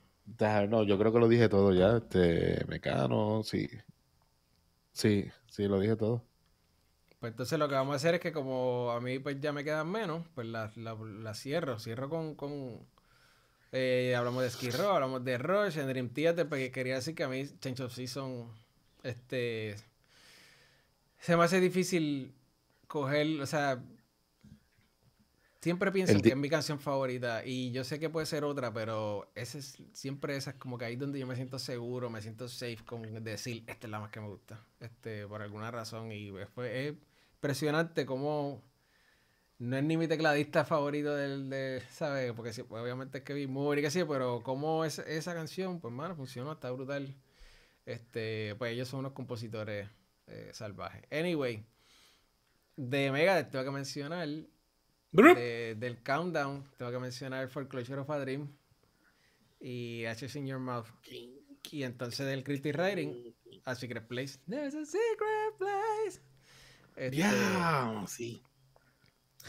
[0.70, 1.98] No, yo creo que lo dije todo ya.
[1.98, 3.70] Este, Mecano, sí.
[4.92, 6.24] Sí, sí, lo dije todo.
[7.20, 9.64] Pues entonces lo que vamos a hacer es que como a mí pues ya me
[9.64, 11.80] quedan menos, pues la, la, la cierro.
[11.80, 12.36] Cierro con...
[12.36, 12.80] con
[13.72, 17.24] eh, hablamos de Skid Row, hablamos de Rush, en Dream Theater, porque quería decir que
[17.24, 18.50] a mí Change of Season,
[19.04, 19.76] este...
[21.26, 22.36] Se me hace difícil
[22.88, 23.84] coger, o sea...
[25.60, 29.32] Siempre pienso que es mi canción favorita y yo sé que puede ser otra, pero
[29.34, 32.48] ese es siempre esa es como que ahí donde yo me siento seguro, me siento
[32.48, 36.30] safe con decir, esta es la más que me gusta, este, por alguna razón y
[36.30, 36.96] después es
[37.34, 38.62] impresionante como
[39.58, 42.34] no es ni mi tecladista favorito del, de, ¿sabes?
[42.34, 45.80] Porque sí, pues, obviamente es Kevin Moore y que sí, pero como es, esa canción,
[45.80, 47.16] pues mano, funcionó, está brutal.
[47.88, 49.90] Este, pues ellos son unos compositores
[50.28, 51.04] eh, salvajes.
[51.12, 51.64] Anyway,
[52.76, 54.28] de Megadeth tengo que mencionar
[55.12, 58.50] de- del Countdown, tengo que mencionar Foreclosure of a Dream
[59.60, 60.88] y Ashes in Your Mouth.
[61.72, 63.34] Y entonces del Critic Writing,
[63.66, 64.38] A Secret Place.
[64.48, 66.22] There's a secret place.
[66.96, 68.42] Este, Ya, sí.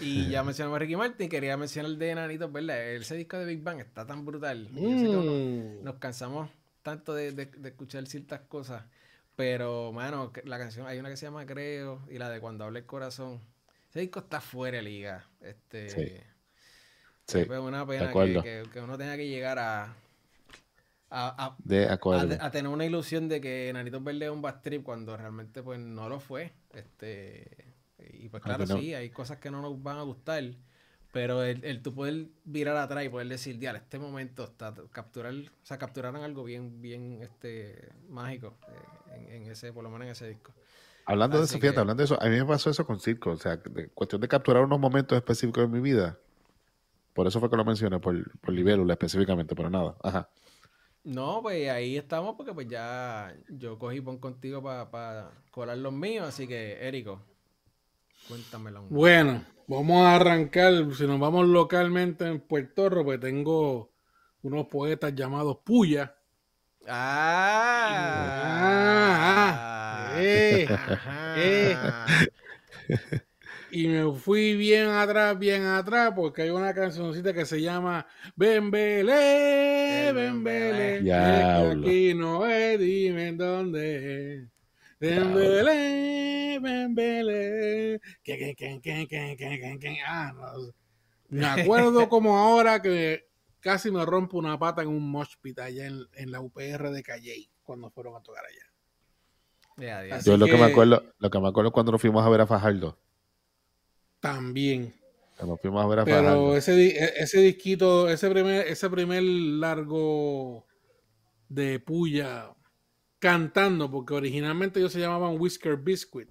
[0.01, 2.93] y ya mencionamos a Ricky Martin, quería mencionar el de Enanitos, ¿verdad?
[2.95, 4.68] Ese disco de Big Bang está tan brutal.
[4.72, 5.33] y yo sé que uno-
[5.81, 5.85] Mm.
[5.85, 6.51] nos cansamos
[6.83, 8.85] tanto de, de- de escuchar ciertas cosas.
[9.37, 12.78] Pero, mano, la canción, hay una que se llama Creo y la de Cuando habla
[12.78, 13.41] el corazón.
[13.91, 15.26] Ese disco está fuera de liga.
[15.41, 16.12] Este, Sí.
[17.28, 18.43] Sí, Es una de pena que, acuerdo.
[18.43, 19.95] que- que uno tenga que llegar a,
[21.11, 22.37] a, a- De acuerdo.
[22.41, 25.78] a tener una ilusión de que Nanitos Verde es un bad trip cuando realmente pues
[25.80, 26.53] no lo fue.
[26.72, 27.74] Este,
[28.12, 30.45] y pues claro, no- sí, hay cosas que no nos van a gustar.
[31.16, 35.32] Pero el, el tú poder virar atrás y poder decir, dial, este momento está capturar,
[35.32, 40.04] o sea, capturaron algo bien, bien este mágico eh, en, en ese, por lo menos
[40.04, 40.52] en ese disco.
[41.06, 43.36] Hablando de eso, fíjate, hablando de eso, a mí me pasó eso con Circo, o
[43.38, 46.18] sea, de cuestión de capturar unos momentos específicos de mi vida.
[47.14, 49.96] Por eso fue que lo mencioné, por, por Libélula específicamente, pero nada.
[50.02, 50.28] Ajá.
[51.02, 56.28] No, pues ahí estamos porque pues ya yo cogí pon contigo para colar los míos,
[56.28, 57.22] así que Érico,
[58.29, 58.83] cuéntamelo.
[58.89, 60.72] Bueno, vamos a arrancar.
[60.95, 63.93] Si nos vamos localmente en Puerto Rico, pues tengo
[64.43, 66.14] unos poetas llamados Puya.
[66.89, 68.07] Ah,
[70.09, 71.35] Ah, eh, Ajá.
[71.39, 71.77] eh.
[73.72, 78.07] Y me fui bien atrás, bien atrás, porque hay una cancioncita que se llama
[78.37, 80.12] Belé.
[81.03, 81.03] Diablo.
[81.03, 84.49] es que aquí no es, dime dónde es.
[90.07, 90.72] Ah, no.
[91.28, 93.26] Me acuerdo como ahora que
[93.61, 97.03] casi me rompo una pata en un mosh pit allá en, en la UPR de
[97.03, 98.66] Calley, cuando fueron a tocar allá.
[100.24, 102.40] Yo lo que, me acuerdo, lo que me acuerdo es cuando nos fuimos a ver
[102.40, 102.99] a Fajardo.
[104.20, 104.94] También.
[105.44, 106.57] Nos fuimos a ver a Pero Fajardo.
[106.57, 110.64] ese, e- ese disquito, ese primer, ese primer largo
[111.49, 112.55] de Puya
[113.18, 116.28] cantando, porque originalmente ellos se llamaban Whisker Biscuit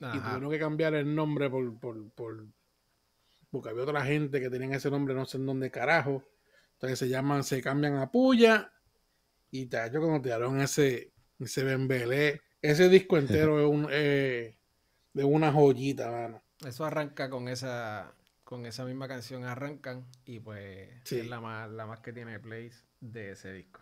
[0.00, 2.46] y tuvieron que cambiar el nombre por, por, por-
[3.50, 6.24] porque había otra gente que tenían ese nombre, no sé en dónde carajo.
[6.74, 8.72] Entonces se llaman, se cambian a Puya
[9.50, 14.56] y yo cuando tiraron ese, ese bembelé, ese disco entero es un, eh,
[15.12, 16.42] de una joyita, mano.
[16.66, 18.14] Eso arranca con esa
[18.44, 21.20] con esa misma canción arrancan y pues Sí.
[21.20, 23.80] es la más la más que tiene plays de ese disco.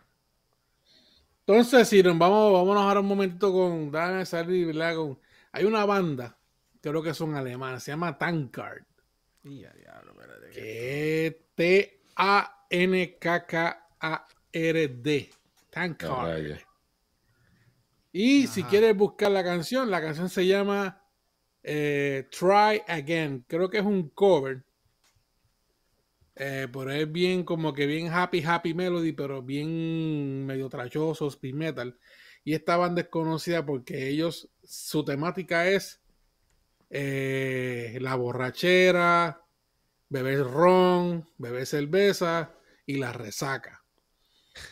[1.45, 4.95] Entonces, si nos vamos, vámonos ahora un momentito con Dan salir, ¿verdad?
[4.95, 5.19] Con,
[5.51, 6.37] hay una banda,
[6.81, 8.83] creo que son alemanes, se llama Tankard,
[9.43, 10.47] Y ya diablo, espérate.
[10.51, 11.35] que- que es
[14.01, 15.29] T-A-N-K-K-A-R-D.
[15.69, 16.09] Tankard.
[18.11, 21.01] Y si quieres buscar la canción, la canción se llama
[21.63, 23.45] eh, Try Again.
[23.47, 24.63] Creo que es un cover.
[26.43, 31.53] Eh, pero es bien como que bien happy, happy melody, pero bien medio trachoso, speed
[31.53, 31.95] metal.
[32.43, 36.01] Y esta banda es conocida porque ellos, su temática es
[36.89, 39.41] eh, la borrachera,
[40.09, 42.51] beber ron, beber cerveza
[42.87, 43.83] y la resaca.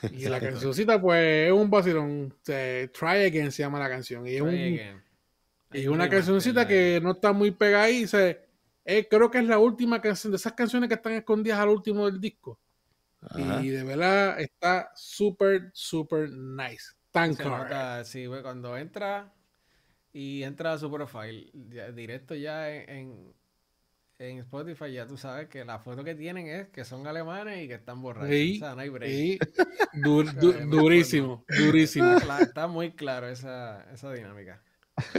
[0.11, 2.33] Y la cancioncita, pues, es un vacilón.
[2.41, 4.25] Se- Try Again se llama la canción.
[4.27, 4.81] Y es, un- y
[5.71, 8.07] Hay una cancioncita que no está muy pegada ahí.
[8.07, 8.48] se-
[8.97, 12.05] eh, creo que es la última canción de esas canciones que están escondidas al último
[12.05, 12.59] del disco.
[13.21, 13.61] Ajá.
[13.61, 16.93] Y de verdad está súper, súper nice.
[17.13, 19.33] Se nota, sí, güey, cuando entra
[20.13, 23.33] y entra a su profile ya- directo ya en, en,
[24.19, 27.67] en Spotify, ya tú sabes que la foto que tienen es que son alemanes y
[27.67, 28.29] que están borrachos.
[28.29, 29.11] Sí, o sea, no hay break.
[29.11, 29.39] Sí,
[30.03, 32.13] dur- du- durísimo, durísimo.
[32.13, 34.61] Está, está muy claro esa, esa dinámica.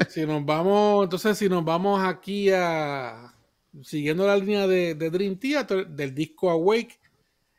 [0.09, 3.33] Si nos vamos, entonces si nos vamos aquí a
[3.83, 6.99] siguiendo la línea de, de Dream Theater del disco Awake,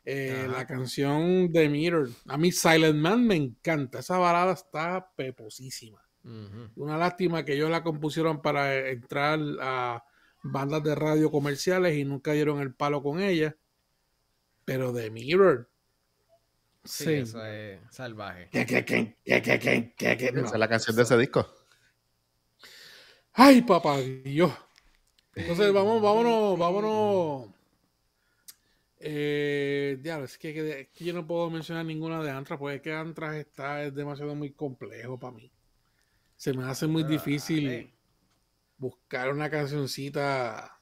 [0.04, 2.10] eh, la canción de Mirror.
[2.28, 6.02] A mí Silent Man me encanta, esa balada está peposísima.
[6.76, 10.04] Una lástima que ellos la compusieron para entrar a
[10.44, 13.56] bandas de radio comerciales y nunca dieron el palo con ella.
[14.66, 15.68] Pero The Mirror.
[16.84, 17.14] Sí, Sí.
[17.14, 18.50] eso es salvaje.
[18.52, 20.46] Que, que, que, que, que, que, que, que, no.
[20.46, 21.48] Esa es la canción de ese disco.
[23.34, 24.52] Ay, papá Dios.
[25.36, 27.50] Entonces, vamos, vámonos, vámonos.
[29.00, 32.76] Eh, diablo, es que, que- es que yo no puedo mencionar ninguna de Antras, porque
[32.78, 35.52] es que Antras está es demasiado muy complejo para mí.
[36.38, 37.94] Se me hace muy Pero, difícil
[38.78, 40.82] buscar una cancioncita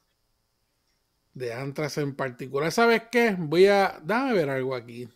[1.34, 2.70] de Antras en particular.
[2.70, 3.34] ¿Sabes qué?
[3.38, 4.00] Voy a.
[4.04, 5.08] Dame ver algo aquí.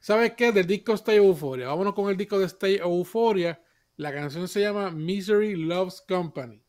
[0.00, 0.52] ¿Sabes qué?
[0.52, 1.68] Del disco Stay Euphoria.
[1.68, 3.62] Vámonos con el disco de Stay Euphoria.
[3.96, 6.62] La canción se llama Misery Loves Company.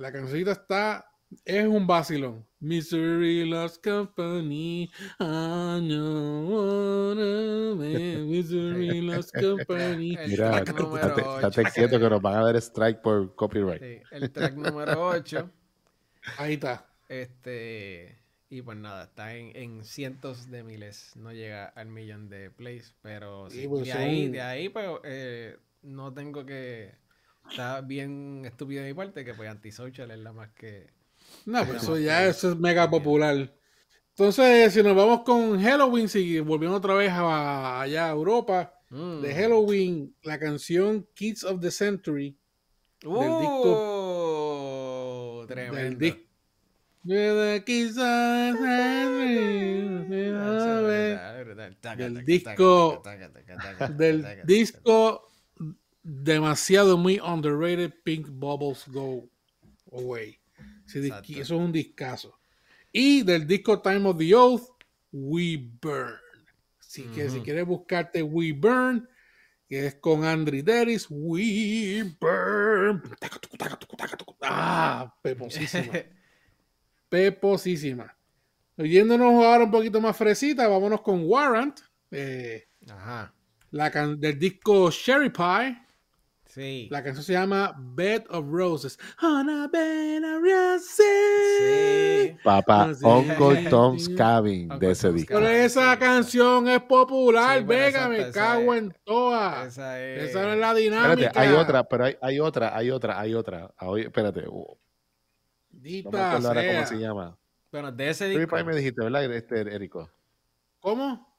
[0.00, 1.06] La cancioncita está.
[1.44, 2.46] Es un vacilón.
[2.58, 4.90] Misery Loves Company.
[5.20, 10.16] I know wanna be Misery Loves Company.
[10.18, 13.82] El Mira, track número estate, quieto que nos van a dar strike por copyright.
[13.82, 15.50] Sí, el track número 8.
[16.38, 16.86] Ahí está.
[17.06, 18.16] Este.
[18.48, 21.12] Y pues nada, está en, en cientos de miles.
[21.14, 22.94] No llega al millón de plays.
[23.02, 26.94] Pero sí, Sí, pues de, son- ahí, de ahí, pues eh, no tengo que.
[27.50, 30.90] Está bien estúpido de mi parte que pues Antisocial es la más que.
[31.46, 33.52] No, pues eso ya que- eso es mega popular.
[34.10, 39.20] Entonces, si nos vamos con Halloween, si volviendo otra vez a, allá a Europa, Mm.
[39.22, 42.36] de Halloween, la canción Kids of the Century
[43.00, 43.86] del ¡Uh!
[45.46, 45.98] del Tremendo.
[46.00, 46.20] disco.
[47.04, 48.66] Of the Century,
[51.96, 53.02] Del disco-
[53.96, 55.29] del disco
[56.02, 59.28] demasiado muy underrated Pink Bubbles Go
[59.92, 60.38] Away.
[60.92, 62.38] Disqui- eso es un discazo.
[62.92, 64.68] Y del disco Time of the Oath,
[65.12, 66.14] We Burn.
[66.80, 69.08] Así que si quieres buscarte We Burn,
[69.68, 73.02] que es con Andrew Deris, We Burn.
[74.42, 75.92] Ah, peposísima.
[77.08, 78.16] peposísima.
[78.76, 81.80] Oyéndonos ahora un poquito más fresita, vámonos con Warrant.
[82.10, 83.32] eh, Ajá.
[83.70, 85.78] la can- del disco Cherry Pie.
[86.52, 86.88] Sí.
[86.90, 88.98] La canción se llama Bed of Roses.
[89.22, 91.06] On a bed of roses.
[91.60, 92.36] Sí.
[92.42, 93.04] Papá, sí.
[93.04, 95.34] Uncle Tom's Cabin Uncle de ese Tom's disco.
[95.34, 99.64] Pero esa canción es popular, Sí, esa- me esa cago es- en toa.
[99.66, 100.30] Esa es.
[100.30, 101.12] Esa no es la dinámica.
[101.28, 103.72] Espérate, hay otra, pero hay, hay otra, hay otra, hay otra.
[103.76, 104.76] Ah, oye, espérate, uh, no
[105.72, 106.74] me Dita acuerdo ahora sea.
[106.74, 107.38] cómo se llama.
[107.70, 108.56] Bueno, de ese Cherry disco.
[108.56, 110.10] Pie me dijiste, ¿verdad, este, Érico?
[110.80, 111.32] ¿Cómo?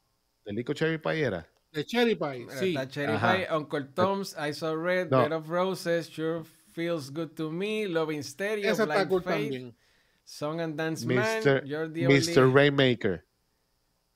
[0.45, 1.47] ¿Del disco Cherry Pie era?
[1.72, 2.69] De Cherry Pie, sí.
[2.76, 3.34] Está Cherry Ajá.
[3.36, 5.22] Pie, Uncle Tom's, I Saw Red, No.
[5.24, 6.43] Bed of Roses, Sure
[6.74, 9.76] Feels Good to Me, Loving Stereo, Esa está Blind cool Faith, también.
[10.24, 11.63] Song and Dance Man, Mr.
[11.65, 12.43] You're the Mr.
[12.43, 13.26] Only- Rainmaker.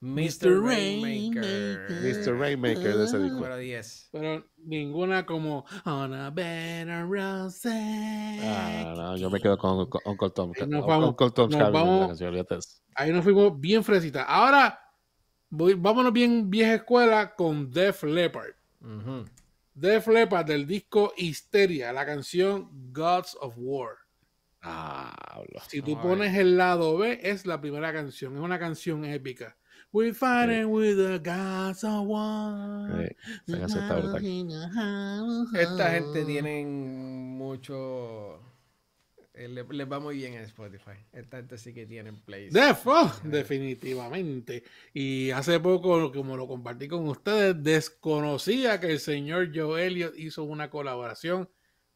[0.01, 0.61] Mr.
[0.61, 1.41] Rainmaker.
[1.41, 2.01] Rainmaker.
[2.03, 2.37] Mr.
[2.39, 3.35] Rainmaker de ese disco.
[3.37, 4.09] Número 10.
[4.11, 7.67] Pero ninguna como On a Better Rose.
[8.43, 10.51] Ah, no, yo me quedo con, con Uncle Tom.
[10.59, 12.61] Ahí nos Uncle Tom's nos Cabin, vamos- la canción.
[12.95, 14.23] Ahí nos fuimos bien fresita.
[14.23, 14.79] Ahora,
[15.55, 18.53] voy, vámonos bien vieja escuela con Def Leppard.
[19.73, 23.95] Def Leppard del disco Histeria, la canción Gods of War.
[24.61, 25.41] Ah.
[25.67, 28.35] Si tú pones el lado B, es la primera canción.
[28.35, 29.55] Es una canción épica.
[29.91, 33.09] We're fighting with the gods of war.
[35.53, 38.39] Esta gente tiene mucho.
[39.35, 40.91] Eh, le- les va muy bien en Spotify.
[41.13, 42.53] Esta gente sí que tienen plays.
[42.85, 44.63] Oh, definitivamente.
[44.93, 50.43] Y hace poco, como lo compartí con ustedes, desconocía que el señor Joe Elliott hizo
[50.43, 51.49] una colaboración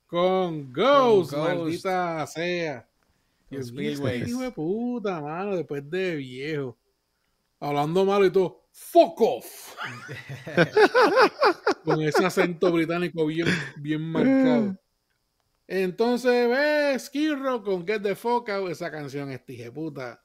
[0.08, 1.38] con Ghost, Ghost.
[1.38, 2.88] maldita sea.
[3.50, 6.78] Con mío, este hijo de puta, mano, después de viejo.
[7.60, 8.64] Hablando malo y todo.
[8.72, 9.76] Fuck off.
[11.84, 14.78] Con ese acento británico bien, bien marcado.
[15.72, 20.20] Entonces, ves, Skirro con Get the Fuck Out, esa canción es tije puta.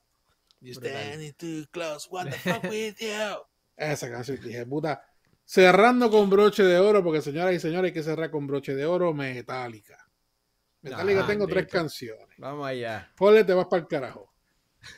[0.62, 3.42] You standing too close, what the fuck with you?
[3.76, 5.05] Esa canción tije puta.
[5.45, 8.86] Cerrando con broche de oro, porque señoras y señores, hay que cerrar con broche de
[8.86, 10.09] oro, Metallica.
[10.80, 12.38] Metallica Ah, tengo tres canciones.
[12.38, 13.12] Vamos allá.
[13.14, 14.32] Ponle, te vas para el carajo.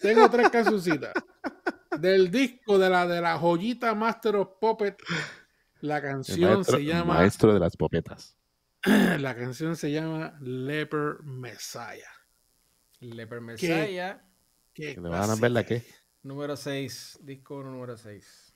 [0.00, 1.12] Tengo tres cancioncitas.
[1.98, 4.96] Del disco de la, de la joyita Master of Puppet.
[5.80, 7.14] La canción maestro, se llama.
[7.14, 8.36] maestro de las popetas.
[8.86, 12.12] La canción se llama Leper Messiah.
[13.00, 14.22] Leper Messiah,
[14.72, 15.84] ¿Qué ¿Que ¿Le van a ver la qué?
[16.22, 17.18] número 6.
[17.22, 18.54] Disco número 6.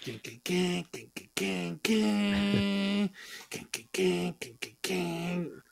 [0.00, 3.12] Quin, quin, quin, quin, quin, quin, quin.
[3.48, 5.62] Quin, quin, quin, quin, quin, quin.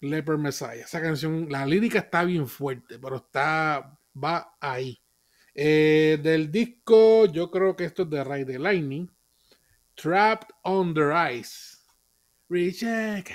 [0.00, 0.84] Leper Messiah.
[0.84, 5.00] Esa canción, la lírica está bien fuerte, pero está, va ahí.
[5.54, 9.10] Eh, del disco, yo creo que esto es de Ride the Lightning.
[9.94, 11.75] Trapped Under Ice.
[12.48, 13.26] Reach out,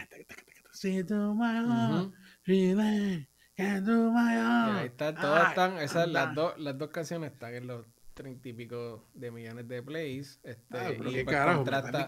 [0.71, 2.11] see to my heart,
[2.45, 4.77] really, can't do my heart.
[4.79, 6.41] ahí está, todas Ay, están, esas, las, anda.
[6.41, 10.39] dos, las dos canciones están en los treinta y pico de millones de plays.
[10.43, 12.07] Este, Ah, pero y qué pues carajo, contrasta,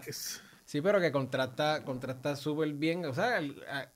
[0.64, 3.04] sí, pero que contrasta, contrasta súper bien.
[3.04, 3.92] O sea, el- a-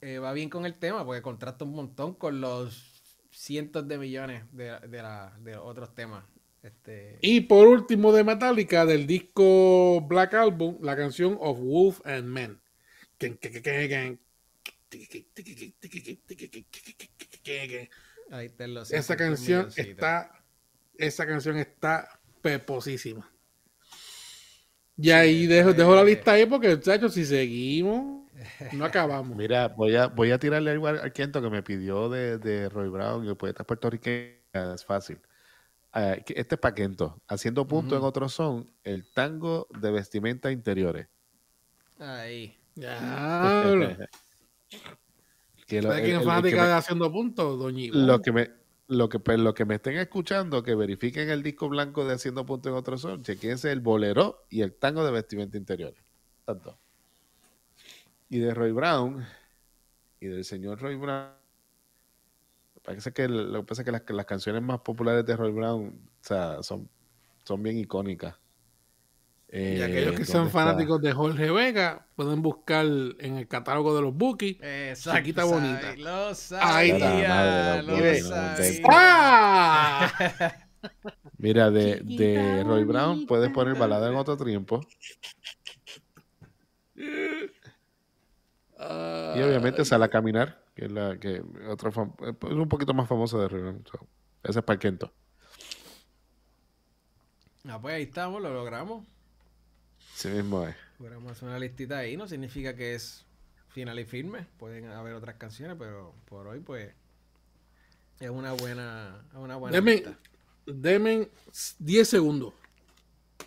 [0.00, 3.00] eh, va bien con el tema porque contrasta un montón con los
[3.30, 6.24] cientos de millones de, de, la- de otros temas.
[6.62, 12.24] Este, Y por último de Metallica, del disco Black Album, la canción Of Wolf and
[12.24, 12.60] Men.
[18.30, 20.44] ahí Esa 600 canción está,
[20.96, 23.28] esa canción está peposísima.
[24.96, 28.30] Y ahí dejo, dejo la lista ahí porque, muchachos, si seguimos,
[28.72, 29.36] no acabamos.
[29.36, 32.68] Mira, voy a, voy a tirarle algo al, al Kento que me pidió de, de
[32.68, 34.36] Roy Brown y el poeta puertorriqueño.
[34.74, 35.18] Es fácil.
[35.92, 37.20] Que este es para Kento.
[37.28, 41.06] Haciendo punto en otro son, el tango de vestimenta interiores.
[41.98, 42.56] Ahí.
[42.74, 43.62] Ya,
[45.66, 47.58] Que lo- ¿Sabes el- quién es el- el que fanática me- de Haciendo Puntos?
[47.58, 48.50] Doña lo que me
[48.88, 52.44] lo que pues, lo que me estén escuchando que verifiquen el disco blanco de haciendo
[52.44, 55.94] punto en otro son chequense el bolero y el tango de vestimenta interior
[56.44, 56.76] tanto
[58.28, 59.24] y de Roy Brown
[60.20, 61.30] y del señor Roy Brown
[62.82, 65.88] parece que lo que pasa es que las, las canciones más populares de Roy Brown
[66.20, 66.90] o sea, son
[67.44, 68.36] son bien icónicas
[69.66, 70.50] Y Eh, aquellos que ¿dónde sean está?
[70.50, 74.58] fanáticos de Jorge Vega pueden buscar en el catálogo de los Bookies.
[74.94, 75.94] Chiquita bonita.
[75.96, 76.94] Lo Ahí sabía.
[76.94, 77.82] está.
[77.82, 78.90] La madre, lo la sabía.
[78.90, 80.14] ¡Ah!
[81.38, 84.80] mira de, de Roy Brown puedes poner balada en otro tiempo
[89.34, 93.08] Y obviamente sale a caminar, que es la que otra fam- es un poquito más
[93.08, 93.84] famosa de Brown.
[93.90, 94.06] so,
[94.42, 95.12] ese es Kento.
[97.68, 99.06] Ah, pues ahí estamos, lo logramos.
[100.14, 100.74] Sí mismo es.
[100.98, 103.24] Podríamos hacer una listita ahí, no significa que es
[103.68, 104.46] final y firme.
[104.58, 106.92] Pueden haber otras canciones, pero por hoy, pues,
[108.20, 110.18] es una buena, es una buena Deme, lista.
[110.66, 111.28] deme
[111.78, 112.54] 10 segundos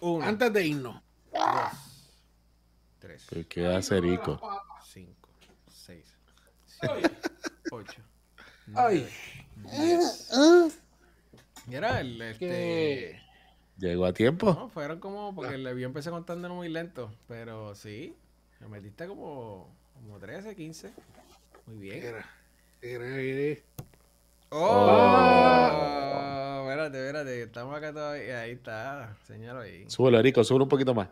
[0.02, 1.02] Uno, antes de irnos.
[1.32, 2.22] dos,
[3.00, 4.40] tres, ¿Qué hace Rico?
[4.86, 5.30] cinco,
[5.72, 6.15] seis,
[6.80, 7.12] siete,
[7.72, 8.02] ocho,
[8.76, 9.08] Ay,
[11.72, 13.22] era el, este...
[13.78, 14.54] ¿Llegó a tiempo?
[14.54, 18.16] No, fueron como, porque le yo empecé contando muy lento, pero sí,
[18.62, 20.94] me metiste como, como 13, 15.
[21.66, 22.04] Muy bien.
[22.04, 22.26] era,
[22.82, 23.62] era, era.
[24.50, 25.86] ¡Oh!
[26.62, 28.42] Espérate, espérate, estamos acá todavía.
[28.42, 29.86] Ahí está, señalo ahí.
[29.90, 31.08] Súbelo, Rico, súbelo un poquito más.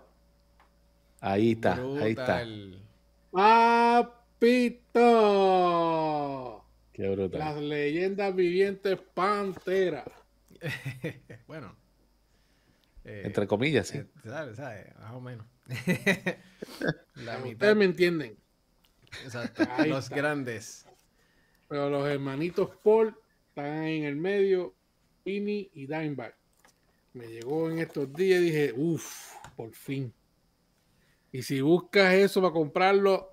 [1.20, 2.44] Ahí está, ahí está.
[2.44, 2.80] Brutal.
[4.44, 4.92] Papito.
[6.92, 7.40] Qué brutal.
[7.40, 10.04] Las leyendas vivientes Pantera.
[11.48, 11.74] bueno.
[13.06, 14.00] eh, Entre comillas, sí.
[14.00, 14.58] eh, ¿sabes?
[14.58, 14.94] ¿sabes?
[15.00, 15.46] Más o menos.
[17.16, 17.52] La mitad.
[17.54, 18.38] Ustedes me entienden.
[19.24, 19.64] Exacto.
[19.78, 20.18] Ahí Los está.
[20.18, 20.86] grandes.
[21.70, 23.16] Pero los hermanitos Paul
[23.48, 24.76] están ahí en el medio,
[25.24, 26.36] Pini y Dimebag.
[27.14, 30.14] Me llegó en estos días y dije, uff, por fin.
[31.32, 33.30] Y si buscas eso para comprarlo.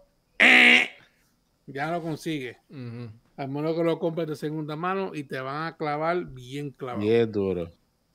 [1.73, 2.57] Ya lo consigues.
[3.37, 7.01] Al menos que lo compres de segunda mano y te van a clavar bien clavado.
[7.01, 7.71] Bien duro.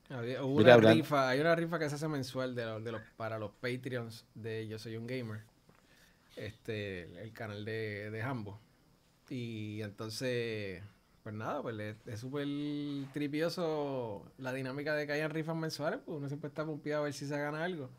[0.09, 2.91] Había- hubo Mira, una rifa, hay una rifa que se hace mensual de los, de
[2.91, 5.41] los, para los Patreons de Yo Soy un Gamer.
[6.35, 8.59] Este, el canal de, de Hambo.
[9.29, 10.83] Y entonces,
[11.23, 12.45] pues nada, pues le- es súper
[13.13, 17.13] tripioso la dinámica de que hayan rifas mensuales, pues uno siempre está pumpeado a ver
[17.13, 17.89] si se gana algo.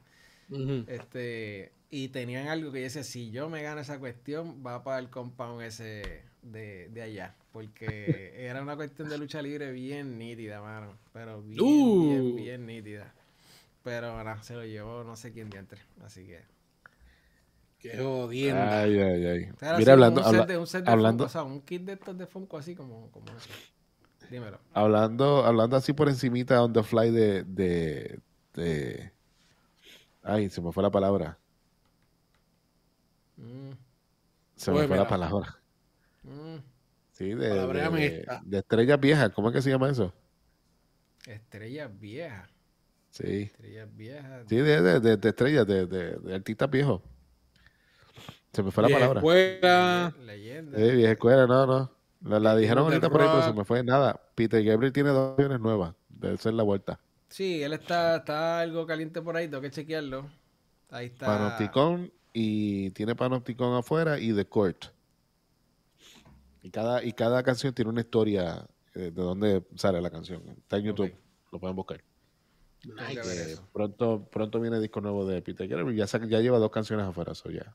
[0.50, 0.84] Ujú.
[0.86, 4.98] Este, y tenían algo que yo decía, si yo me gano esa cuestión, va para
[4.98, 7.34] el compound ese de, de allá.
[7.52, 10.96] Porque era una cuestión de lucha libre bien nítida, mano.
[11.12, 12.08] Pero bien, Uh.
[12.08, 13.12] bien, bien nítida.
[13.82, 15.80] Pero nada, se lo llevó no sé quién diantre.
[16.04, 16.40] Así que.
[17.78, 18.80] Qué jodienda.
[18.80, 19.48] Ay, ay, ay.
[19.78, 21.82] Mira, hablando, un set habla- de, un set de hablando, Funko, o sea, un kit
[21.82, 23.48] de estos de Funko así como, como eso.
[24.28, 24.58] Dímelo.
[24.72, 28.18] hablando, hablando así por encimita on the fly de, de,
[28.54, 29.12] de-
[30.24, 31.38] Ay, se me fue la palabra.
[33.36, 33.70] Mm,
[34.56, 35.58] Se me fue la palabra.
[36.22, 36.56] mm.
[37.12, 37.48] Sí, de,
[38.44, 39.30] de, estrellas viejas.
[39.30, 40.12] ¿Cómo es que se llama eso?
[41.26, 42.48] Estrellas viejas.
[43.10, 43.42] Sí.
[43.44, 44.44] Estrellas viejas.
[44.48, 47.00] Sí, de, de, de, de estrellas, de, de, de artistas viejos.
[48.52, 49.20] Se me fue la Vieja palabra.
[49.20, 50.14] escuela.
[50.18, 50.78] Le- Leyenda.
[50.78, 51.90] Sí, vieja escuela, no, no.
[52.22, 54.20] La, la dijeron ahorita por ahí, pero se me fue nada.
[54.34, 55.94] Peter Gabriel tiene dos opciones nuevas.
[56.08, 56.98] Debe ser la vuelta.
[57.28, 60.26] Sí, él está, está algo caliente por ahí, tengo que chequearlo.
[60.90, 61.26] Ahí está.
[61.26, 64.84] Panopticon y tiene Panopticon afuera y The Court.
[66.60, 70.42] Y cada, y cada canción tiene una historia eh, de dónde sale la canción.
[70.58, 71.14] Está en YouTube,
[71.50, 72.04] lo pueden buscar.
[72.84, 75.96] Eh, pronto, pronto viene disco nuevo de Peter Gabriel.
[75.96, 77.74] Ya, ya lleva dos canciones afuera, eso ya.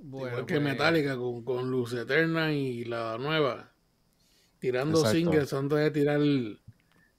[0.00, 3.70] Bueno, Igual que pues, Metallica con, con Luz Eterna y la nueva.
[4.60, 5.18] Tirando Exacto.
[5.18, 6.58] singles antes de tirar el,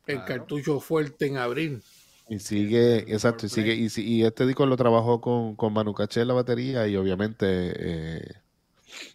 [0.08, 0.26] el Claro.
[0.26, 1.84] cartucho fuerte en abril.
[2.30, 6.22] Y sigue, exacto, y sigue, y, y este disco lo trabajó con, con Manu Caché
[6.22, 8.34] en la batería y obviamente eh,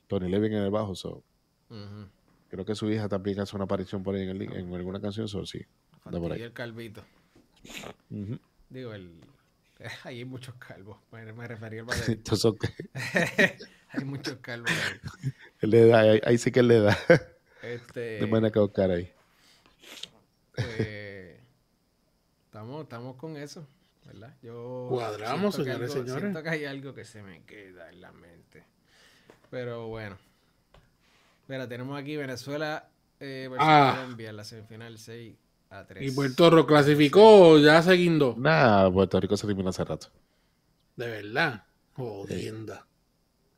[0.08, 0.96] Tony Levin en el bajo.
[0.96, 1.22] so,
[2.48, 5.28] creo que su hija también hace una aparición por ahí en, el, en alguna canción,
[5.28, 5.64] so, sí.
[6.02, 6.42] por ahí.
[6.42, 7.04] el calvito.
[8.68, 9.12] Digo, el.
[10.04, 10.98] Ahí hay muchos calvos.
[11.12, 12.34] Me, me refería al baterista.
[13.96, 15.30] Hay muchos calvos ahí.
[15.60, 16.98] le da, ahí, ahí sí que le da.
[17.62, 18.00] Este.
[18.00, 19.08] de manera que buscar ahí.
[20.56, 21.13] pues,
[22.55, 23.66] estamos, estamos con eso,
[24.06, 24.32] ¿verdad?
[24.40, 26.22] Yo Cuadramos, señores y algo- señores.
[26.22, 28.62] Siento que hay algo que se me queda en la mente.
[29.51, 30.16] Pero bueno.
[31.48, 33.94] Mira, tenemos aquí Venezuela eh, versus Ah.
[33.97, 35.35] Colombia en la semifinal 6
[35.70, 36.12] a 3.
[36.12, 38.36] Y Puerto Rico clasificó ya seguindo.
[38.39, 40.06] Nada, Puerto Rico se terminó hace rato.
[40.94, 41.64] De verdad.
[41.94, 42.86] Jodienda.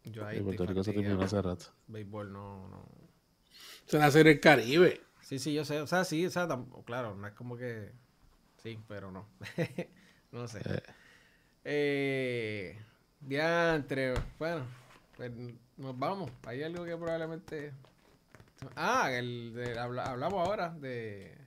[0.05, 1.51] Yo ahí Sí, Puerto Rico se terminó fastidiado.
[1.51, 1.77] hace rato.
[1.89, 2.89] Béisbol no, no.
[3.85, 5.03] Se va a hacer el Caribe.
[5.21, 5.81] Sí, sí, yo sé.
[5.83, 6.49] O sea, sí, o sea,
[6.87, 7.93] claro, no es como que.
[8.67, 9.29] Sí, pero no.
[10.33, 10.61] no sé.
[11.63, 12.77] Eh,
[13.21, 14.67] diantre, bueno,
[15.17, 15.31] pues
[15.77, 16.33] nos vamos.
[16.45, 17.73] Hay algo que probablemente.
[18.75, 21.39] Ah, el de- hablamos ahora de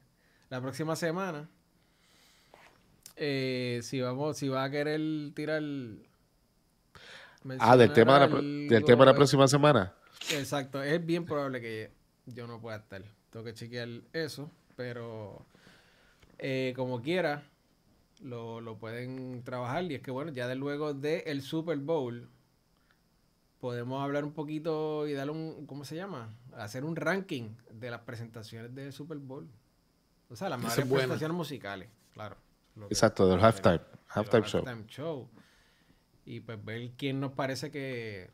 [0.49, 1.49] la próxima semana.
[3.17, 5.01] Eh, si vamos, si va a querer
[5.33, 5.61] tirar.
[7.59, 9.93] Ah, del tema de la, del tema de la próxima semana.
[10.31, 11.91] Exacto, es bien probable que
[12.27, 13.03] yo no pueda estar.
[13.29, 15.45] Tengo que chequear eso, pero
[16.39, 17.43] eh, como quiera,
[18.21, 19.83] lo, lo pueden trabajar.
[19.85, 22.29] Y es que bueno, ya de luego del Super Bowl,
[23.59, 26.33] podemos hablar un poquito y darle un, ¿cómo se llama?
[26.53, 29.47] Hacer un ranking de las presentaciones del Super Bowl.
[30.29, 32.37] O sea, las mejores presentaciones musicales, claro.
[32.89, 33.81] Exacto, del halftime.
[34.07, 34.63] Halftime show.
[34.65, 35.29] halftime show.
[36.25, 38.29] Y pues ver quién nos parece que,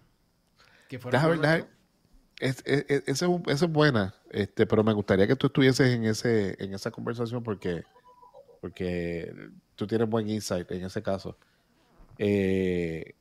[0.90, 1.68] que fueron deja-
[2.40, 5.48] es, es- es- esa es un- esa es buena, este, pero me gustaría que tú
[5.48, 7.84] estuvieses en ese, en esa conversación porque,
[8.62, 9.34] porque
[9.76, 11.38] tú tienes buen insight en ese caso.
[12.18, 13.14] Eh,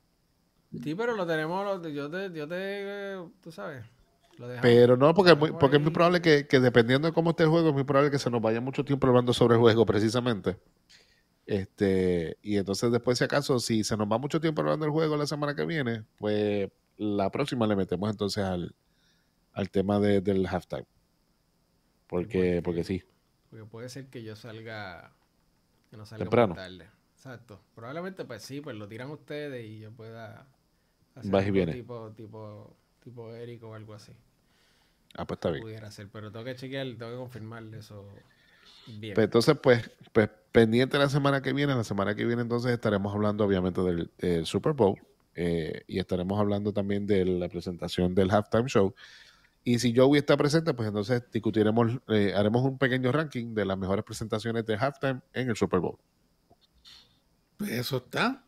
[0.82, 3.84] Sí, pero lo tenemos, lo- yo te, yo te, tú sabes,
[4.38, 4.62] lo dejamos.
[4.62, 7.30] pero no, porque, es muy- Dejamos porque es muy probable que, que dependiendo de cómo
[7.30, 9.60] esté el juego, es muy probable que se nos vaya mucho tiempo hablando sobre el
[9.60, 10.56] juego precisamente.
[11.46, 15.16] Este, y entonces después, si acaso, si se nos va mucho tiempo hablando del juego
[15.16, 18.74] la semana que viene, pues la próxima le metemos entonces al,
[19.54, 20.84] al tema de- del halftime.
[22.06, 23.02] Porque, Porque- porque sí.
[23.50, 25.12] Porque puede ser que yo salga,
[25.90, 26.54] que no salga muy Temprano.
[26.54, 26.88] tarde.
[27.16, 27.60] Exacto.
[27.74, 30.46] Probablemente, pues sí, pues lo tiran ustedes y yo pueda
[31.14, 31.74] hacer Vas y algo vienes.
[31.76, 34.12] tipo, tipo, tipo Eric o algo así.
[35.16, 35.62] Ah, pues está bien.
[35.62, 38.06] Pudiera ser, pero tengo que chequear, tengo que confirmarle eso
[38.88, 39.14] bien.
[39.14, 41.74] Pues entonces, pues, pues pendiente la semana que viene.
[41.74, 44.98] La semana que viene entonces estaremos hablando obviamente del, del Super Bowl
[45.36, 48.92] eh, y estaremos hablando también de la presentación del halftime show.
[49.64, 53.78] Y si Joey está presente, pues entonces discutiremos, eh, haremos un pequeño ranking de las
[53.78, 55.96] mejores presentaciones de halftime en el Super Bowl.
[57.56, 58.44] Pues eso está.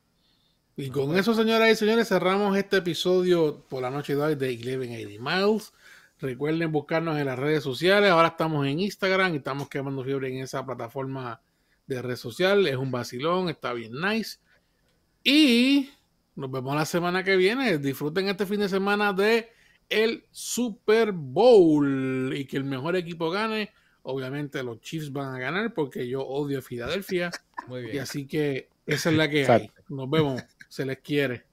[0.76, 4.48] Y con eso, señoras y señores, cerramos este episodio por la noche de hoy de
[4.48, 5.72] 1180 Miles.
[6.18, 8.10] Recuerden buscarnos en las redes sociales.
[8.10, 11.40] Ahora estamos en Instagram y estamos quemando fiebre en esa plataforma
[11.86, 12.66] de red social.
[12.66, 14.38] Es un vacilón, está bien nice.
[15.24, 15.90] Y
[16.34, 17.78] nos vemos la semana que viene.
[17.78, 19.55] Disfruten este fin de semana de
[19.88, 23.70] el Super Bowl y que el mejor equipo gane.
[24.02, 27.30] Obviamente los Chiefs van a ganar porque yo odio a Filadelfia.
[27.66, 29.70] Muy Y así que esa es la que hay.
[29.88, 30.42] Nos vemos.
[30.68, 31.44] Se les quiere.